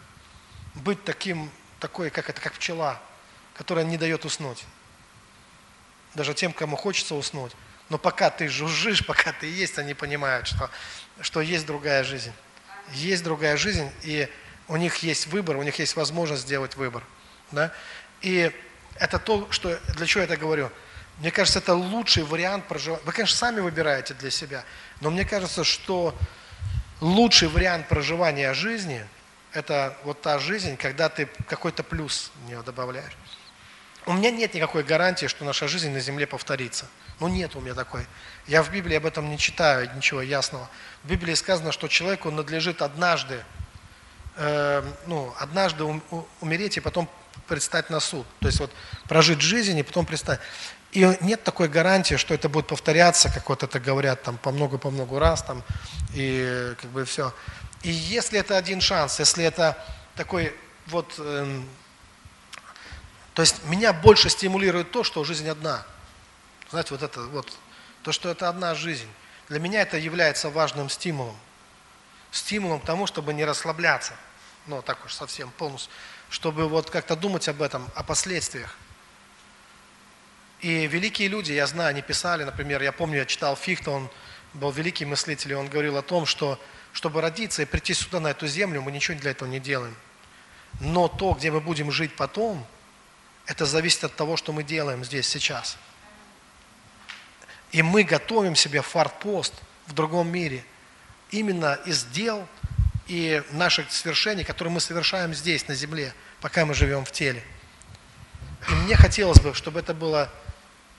[0.74, 3.00] Быть таким, такой, как это, как пчела,
[3.54, 4.64] которая не дает уснуть
[6.14, 7.52] даже тем, кому хочется уснуть.
[7.88, 10.70] Но пока ты жужжишь, пока ты есть, они понимают, что,
[11.20, 12.32] что есть другая жизнь.
[12.92, 14.28] Есть другая жизнь, и
[14.68, 17.04] у них есть выбор, у них есть возможность сделать выбор.
[17.50, 17.72] Да?
[18.20, 18.50] И
[18.96, 20.70] это то, что, для чего я это говорю.
[21.18, 23.02] Мне кажется, это лучший вариант проживания.
[23.04, 24.64] Вы, конечно, сами выбираете для себя,
[25.00, 26.16] но мне кажется, что
[27.00, 29.04] лучший вариант проживания жизни–
[29.52, 33.12] это вот та жизнь, когда ты какой-то плюс в нее добавляешь.
[34.06, 36.86] У меня нет никакой гарантии, что наша жизнь на земле повторится.
[37.20, 38.06] Ну нет у меня такой.
[38.48, 40.68] Я в Библии об этом не читаю, ничего ясного.
[41.04, 43.44] В Библии сказано, что человеку надлежит однажды,
[44.36, 45.84] э, ну, однажды
[46.40, 47.08] умереть и потом
[47.46, 48.26] предстать на суд.
[48.40, 48.72] То есть вот
[49.06, 50.40] прожить жизнь и потом предстать.
[50.90, 54.90] И нет такой гарантии, что это будет повторяться, как вот это говорят там по много-по
[54.90, 55.62] много раз там,
[56.12, 57.32] и как бы все.
[57.82, 59.82] И если это один шанс, если это
[60.16, 60.54] такой
[60.88, 61.62] вот э,
[63.34, 65.86] то есть меня больше стимулирует то, что жизнь одна.
[66.70, 67.52] Знаете, вот это вот,
[68.02, 69.08] то, что это одна жизнь.
[69.48, 71.36] Для меня это является важным стимулом.
[72.30, 74.14] Стимулом к тому, чтобы не расслабляться.
[74.66, 75.90] Ну, так уж совсем полностью.
[76.28, 78.76] Чтобы вот как-то думать об этом, о последствиях.
[80.60, 84.08] И великие люди, я знаю, они писали, например, я помню, я читал Фихта, он
[84.54, 86.60] был великий мыслитель, и он говорил о том, что
[86.92, 89.96] чтобы родиться и прийти сюда, на эту землю, мы ничего для этого не делаем.
[90.80, 92.66] Но то, где мы будем жить потом–
[93.46, 95.76] это зависит от того, что мы делаем здесь сейчас.
[97.72, 99.54] И мы готовим себе фартпост
[99.86, 100.64] в другом мире.
[101.30, 102.46] Именно из дел
[103.06, 107.42] и наших свершений, которые мы совершаем здесь, на земле, пока мы живем в теле.
[108.68, 110.30] И мне хотелось бы, чтобы это было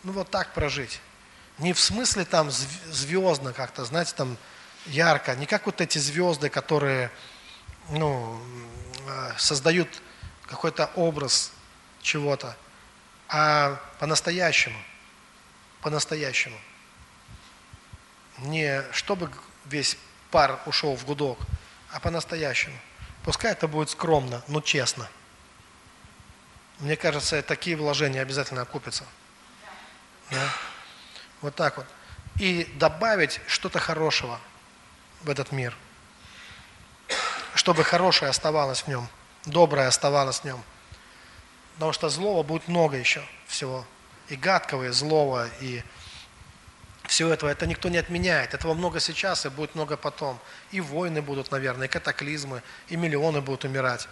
[0.04, 1.00] ну вот так прожить.
[1.60, 4.38] Не в смысле там звездно как-то, знаете, там
[4.88, 7.12] ярко, не как вот эти звезды, которые
[7.90, 8.42] ну,
[9.08, 9.88] э, создают
[10.48, 11.52] какой-то образ
[12.04, 12.56] чего-то,
[13.28, 14.78] а по-настоящему.
[15.82, 16.58] По-настоящему.
[18.40, 19.32] Не чтобы
[19.66, 19.98] весь
[20.30, 21.40] пар ушел в гудок,
[21.92, 22.78] а по-настоящему.
[23.24, 25.10] Пускай это будет скромно, но честно.
[26.80, 29.06] Мне кажется, такие вложения обязательно окупятся.
[30.30, 30.50] Да?
[31.42, 31.86] Вот так вот.
[32.40, 34.40] И добавить что-то хорошего
[35.22, 35.76] в этот мир.
[37.54, 39.08] Чтобы хорошее оставалось в нем,
[39.46, 40.64] доброе оставалось в нем.
[41.76, 43.86] Потому что злого будет много еще всего.
[44.30, 45.84] И гадкого, и злого, и
[47.08, 47.50] все этого.
[47.50, 48.54] Это никто не отменяет.
[48.54, 50.40] Этого много сейчас и будет много потом.
[50.72, 54.08] И войны будут, наверное, и катаклизмы, и миллионы будут умирать.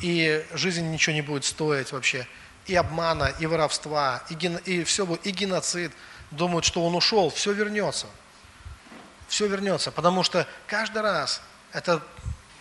[0.00, 2.26] И жизнь ничего не будет стоить вообще.
[2.66, 4.56] И обмана, и воровства, и, ген...
[4.58, 5.92] и все будет, и геноцид.
[6.30, 8.06] Думают, что он ушел, все вернется.
[9.28, 11.42] Все вернется, потому что каждый раз
[11.72, 12.02] это,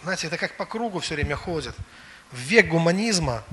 [0.04, 1.76] знаете, это как по кругу все время ходит.
[2.32, 3.44] В век гуманизма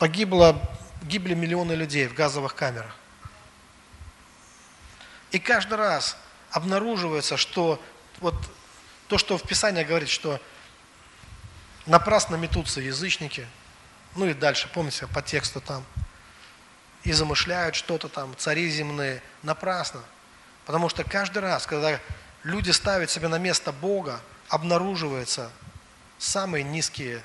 [0.00, 0.58] погибло,
[1.02, 2.96] гибли миллионы людей в газовых камерах.
[5.30, 6.16] И каждый раз
[6.50, 7.80] обнаруживается, что
[8.18, 8.34] вот
[9.08, 10.40] то, что в Писании говорит, что
[11.84, 13.46] напрасно метутся язычники,
[14.16, 15.84] ну и дальше, помните, по тексту там,
[17.04, 20.02] и замышляют что-то там, цари земные, напрасно.
[20.64, 22.00] Потому что каждый раз, когда
[22.42, 25.50] люди ставят себя на место Бога, обнаруживаются
[26.18, 27.22] самые низкие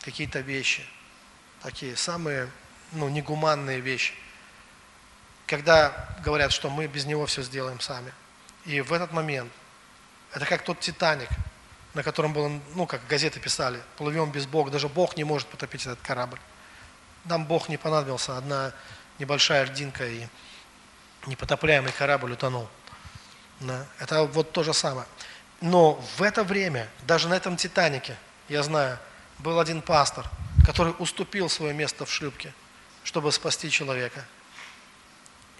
[0.00, 0.86] какие-то вещи–
[1.62, 2.50] такие самые
[2.92, 4.14] ну, негуманные вещи.
[5.46, 8.12] Когда говорят, что мы без него все сделаем сами.
[8.64, 9.52] И в этот момент,
[10.32, 11.28] это как тот Титаник,
[11.94, 15.82] на котором было, ну, как газеты писали, плывем без Бога, даже Бог не может потопить
[15.82, 16.38] этот корабль.
[17.24, 18.72] Нам Бог не понадобился, одна
[19.18, 20.26] небольшая льдинка и
[21.26, 22.68] непотопляемый корабль утонул.
[23.60, 23.86] Да.
[23.98, 25.06] Это вот то же самое.
[25.60, 28.16] Но в это время, даже на этом Титанике,
[28.48, 28.98] я знаю,
[29.38, 30.26] был один пастор–
[30.64, 32.52] который уступил свое место в шлюпке,
[33.04, 34.24] чтобы спасти человека.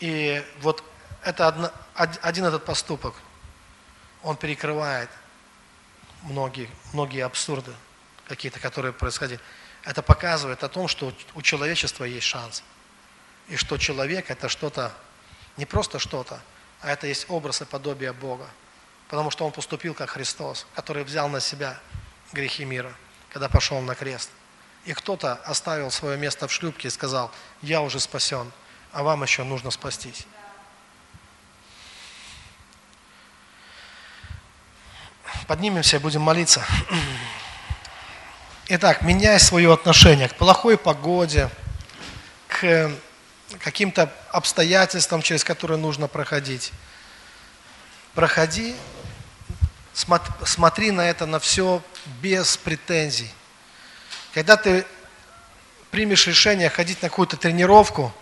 [0.00, 0.82] И вот
[1.24, 3.14] это одно, один этот поступок,
[4.22, 5.10] он перекрывает
[6.22, 7.72] многие, многие абсурды
[8.26, 9.40] какие-то, которые происходили.
[9.84, 12.62] Это показывает о том, что у человечества есть шанс.
[13.48, 14.92] И что человек это что-то,
[15.56, 16.40] не просто что-то,
[16.80, 18.48] а это есть образ и подобие Бога.
[19.08, 21.78] Потому что он поступил как Христос, который взял на себя
[22.32, 22.92] грехи мира,
[23.30, 24.30] когда пошел на крест.
[24.84, 27.30] И кто-то оставил свое место в шлюпке и сказал,
[27.60, 28.50] я уже спасен,
[28.90, 30.26] а вам еще нужно спастись.
[35.46, 36.64] Поднимемся и будем молиться.
[38.68, 41.48] Итак, меняй свое отношение к плохой погоде,
[42.48, 42.90] к
[43.60, 46.72] каким-то обстоятельствам, через которые нужно проходить.
[48.14, 48.74] Проходи,
[49.92, 51.82] смотри на это, на все
[52.20, 53.30] без претензий.
[54.34, 54.86] Когда ты
[55.90, 58.12] примешь решение ходить на какую-то тренировку,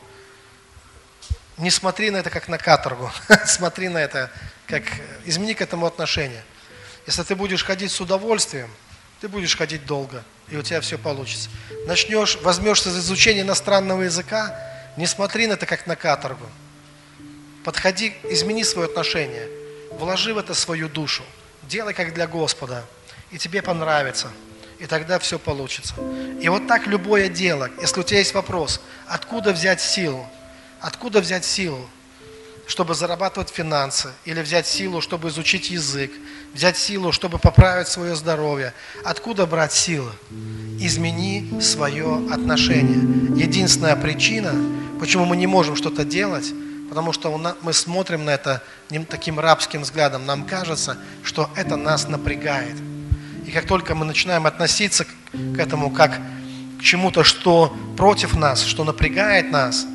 [1.56, 3.12] не смотри на это как на каторгу,
[3.46, 4.30] смотри на это
[4.66, 4.82] как,
[5.24, 6.42] измени к этому отношение.
[7.06, 8.70] Если ты будешь ходить с удовольствием,
[9.20, 11.48] ты будешь ходить долго, и у тебя все получится.
[11.86, 14.58] Начнешь, возьмешься за изучение иностранного языка,
[14.96, 16.46] не смотри на это как на каторгу.
[17.64, 19.48] Подходи, измени свое отношение,
[19.92, 21.22] вложи в это свою душу,
[21.62, 22.84] делай как для Господа,
[23.30, 24.28] и тебе понравится–
[24.80, 25.94] и тогда все получится.
[26.40, 30.26] И вот так любое дело, если у тебя есть вопрос, откуда взять силу,
[30.80, 31.86] откуда взять силу,
[32.66, 36.10] чтобы зарабатывать финансы, или взять силу, чтобы изучить язык,
[36.54, 38.72] взять силу, чтобы поправить свое здоровье,
[39.04, 40.12] откуда брать силы?
[40.78, 43.36] Измени свое отношение.
[43.36, 44.54] Единственная причина,
[44.98, 46.52] почему мы не можем что-то делать,
[46.88, 48.62] потому что мы смотрим на это
[49.08, 52.76] таким рабским взглядом, нам кажется, что это нас напрягает–
[53.50, 56.20] и как только мы начинаем относиться к этому как
[56.78, 59.86] к чему-то, что против нас, что напрягает нас,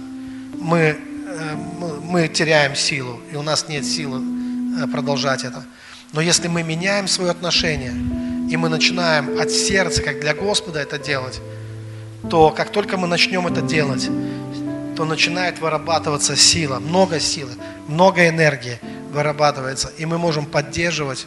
[0.60, 1.56] мы, э,
[2.04, 4.22] мы теряем силу, и у нас нет силы
[4.78, 5.64] э, продолжать это.
[6.12, 7.94] Но если мы меняем свое отношение,
[8.52, 11.40] и мы начинаем от сердца, как для Господа это делать,
[12.30, 14.10] то как только мы начнем это делать,
[14.98, 17.54] то начинает вырабатываться сила, много силы,
[17.88, 18.82] много энергии
[19.14, 21.26] вырабатывается, и мы можем поддерживать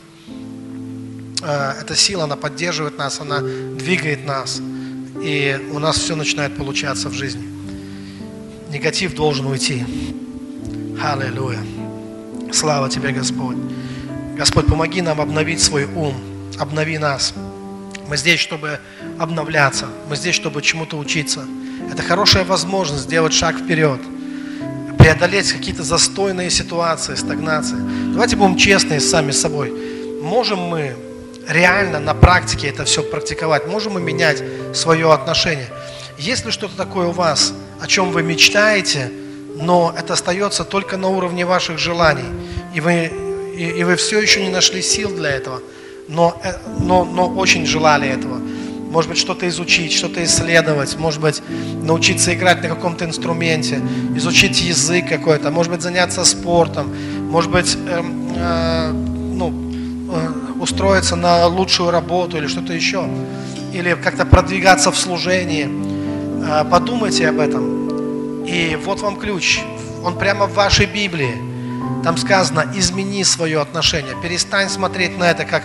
[1.43, 4.61] эта сила, она поддерживает нас, она двигает нас.
[5.23, 7.49] И у нас все начинает получаться в жизни.
[8.71, 9.85] Негатив должен уйти.
[11.03, 11.59] Аллилуйя.
[12.53, 13.57] Слава Тебе, Господь.
[14.37, 16.15] Господь, помоги нам обновить свой ум.
[16.59, 17.35] Обнови нас.
[18.09, 18.79] Мы здесь, чтобы
[19.19, 19.87] обновляться.
[20.09, 21.45] Мы здесь, чтобы чему-то учиться.
[21.91, 24.01] Это хорошая возможность сделать шаг вперед.
[24.99, 27.77] преодолеть какие-то застойные ситуации, стагнации.
[28.13, 29.73] Давайте будем честны сами с собой.
[30.23, 30.95] Можем мы
[31.49, 33.67] реально на практике это все практиковать?
[33.67, 34.43] Можем мы менять
[34.75, 35.69] свое отношение?
[36.19, 39.11] Есть ли что-то такое у вас, о чем вы мечтаете,
[39.57, 42.29] но это остается только на уровне ваших желаний,
[42.75, 43.11] и вы,
[43.57, 45.61] и, и вы все еще не нашли сил для этого,
[46.07, 48.39] но, э, но, но очень желали этого?
[48.91, 51.43] Может быть, что-то изучить, что-то исследовать, может быть,
[51.83, 53.81] научиться играть на каком-то инструменте,
[54.17, 56.95] изучить язык какой-то, может быть, заняться спортом,
[57.31, 58.03] может быть, э,
[58.37, 59.68] э, ну,
[60.69, 63.09] устроиться на лучшую работу или что-то еще,
[63.73, 65.69] или как-то продвигаться в служении.
[66.47, 68.45] Э, подумайте об этом.
[68.45, 69.61] И вот вам ключ.
[70.05, 71.35] Он прямо в вашей Библии.
[72.05, 75.65] Там сказано, измени свое отношение, перестань смотреть на это как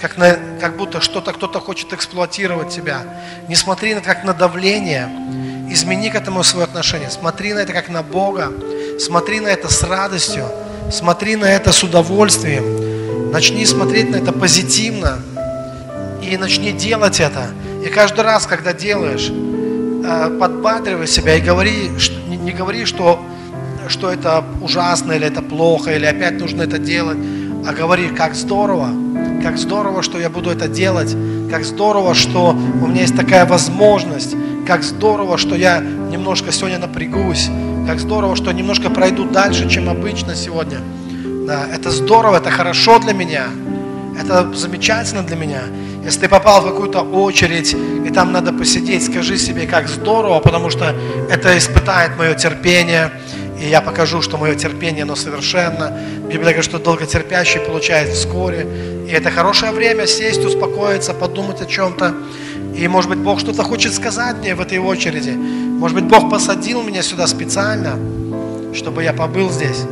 [0.00, 3.02] как, на, как будто что-то кто-то хочет эксплуатировать тебя.
[3.48, 5.08] Не смотри на это как на давление,
[5.70, 7.10] измени к этому свое отношение.
[7.10, 8.52] Смотри на это как на Бога,
[9.00, 10.44] смотри на это с радостью,
[10.92, 12.88] смотри на это с удовольствием.
[13.32, 15.18] Начни смотреть на это позитивно
[16.22, 17.48] и начни делать это.
[17.84, 21.90] И каждый раз, когда делаешь, э, подбадривай себя и говори,
[22.28, 23.20] не говори, что,
[23.86, 27.18] что это ужасно или это плохо, или опять нужно это делать,
[27.66, 28.90] а говори, как здорово,
[29.42, 31.14] как здорово, что я буду это делать,
[31.50, 32.50] как здорово, что
[32.82, 34.34] у меня есть такая возможность,
[34.66, 37.50] как здорово, что я немножко сегодня напрягусь,
[37.86, 40.78] как здорово, что немножко пройду дальше, чем обычно сегодня.
[41.48, 43.46] Да, это здорово, это хорошо для меня,
[44.20, 45.62] это замечательно для меня.
[46.04, 50.68] Если ты попал в какую-то очередь, и там надо посидеть, скажи себе, как здорово, потому
[50.68, 50.94] что
[51.30, 53.12] это испытает мое терпение,
[53.58, 55.98] и я покажу, что мое терпение, оно совершенно.
[56.24, 58.66] Библия говорит, что долготерпящий получает вскоре.
[59.08, 62.14] И это хорошее время сесть, успокоиться, подумать о чем-то.
[62.76, 65.30] И, может быть, Бог что-то хочет сказать мне в этой очереди.
[65.30, 67.98] Может быть, Бог посадил меня сюда специально,
[68.74, 69.86] чтобы я побыл здесь.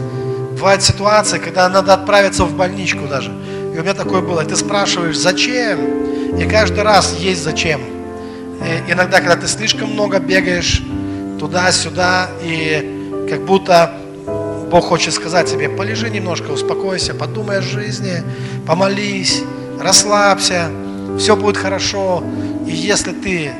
[0.57, 3.31] Бывают ситуации, когда надо отправиться в больничку даже.
[3.31, 4.43] И у меня такое было.
[4.43, 6.39] Ты спрашиваешь, зачем?
[6.39, 7.83] И каждый раз есть зачем.
[8.89, 10.83] И иногда, когда ты слишком много бегаешь
[11.39, 13.93] туда-сюда, и как будто
[14.71, 18.23] Бог хочет сказать тебе, полежи немножко, успокойся, подумай о жизни,
[18.67, 19.43] помолись,
[19.79, 20.71] расслабься,
[21.19, 22.25] все будет хорошо.
[22.67, 23.53] И если ты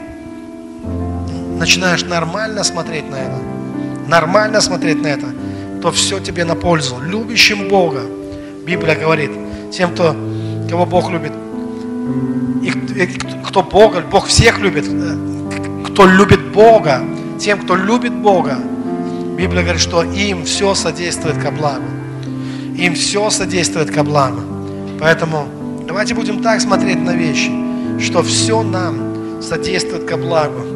[1.59, 3.39] начинаешь нормально смотреть на это,
[4.09, 5.27] нормально смотреть на это,
[5.83, 6.97] то все тебе на пользу.
[7.01, 8.03] Любящим Бога,
[8.67, 9.31] Библия говорит,
[9.73, 10.17] тем, кто,
[10.69, 11.33] кого Бог любит,
[12.63, 13.07] и
[13.47, 14.87] кто Бога, Бог всех любит,
[15.85, 17.03] кто любит Бога,
[17.39, 18.59] тем, кто любит Бога,
[19.37, 21.85] Библия говорит, что им все содействует ко благу.
[22.77, 24.41] Им все содействует ко благу.
[24.99, 25.47] Поэтому
[25.87, 27.51] давайте будем так смотреть на вещи,
[28.01, 30.76] что все нам содействует ко благу.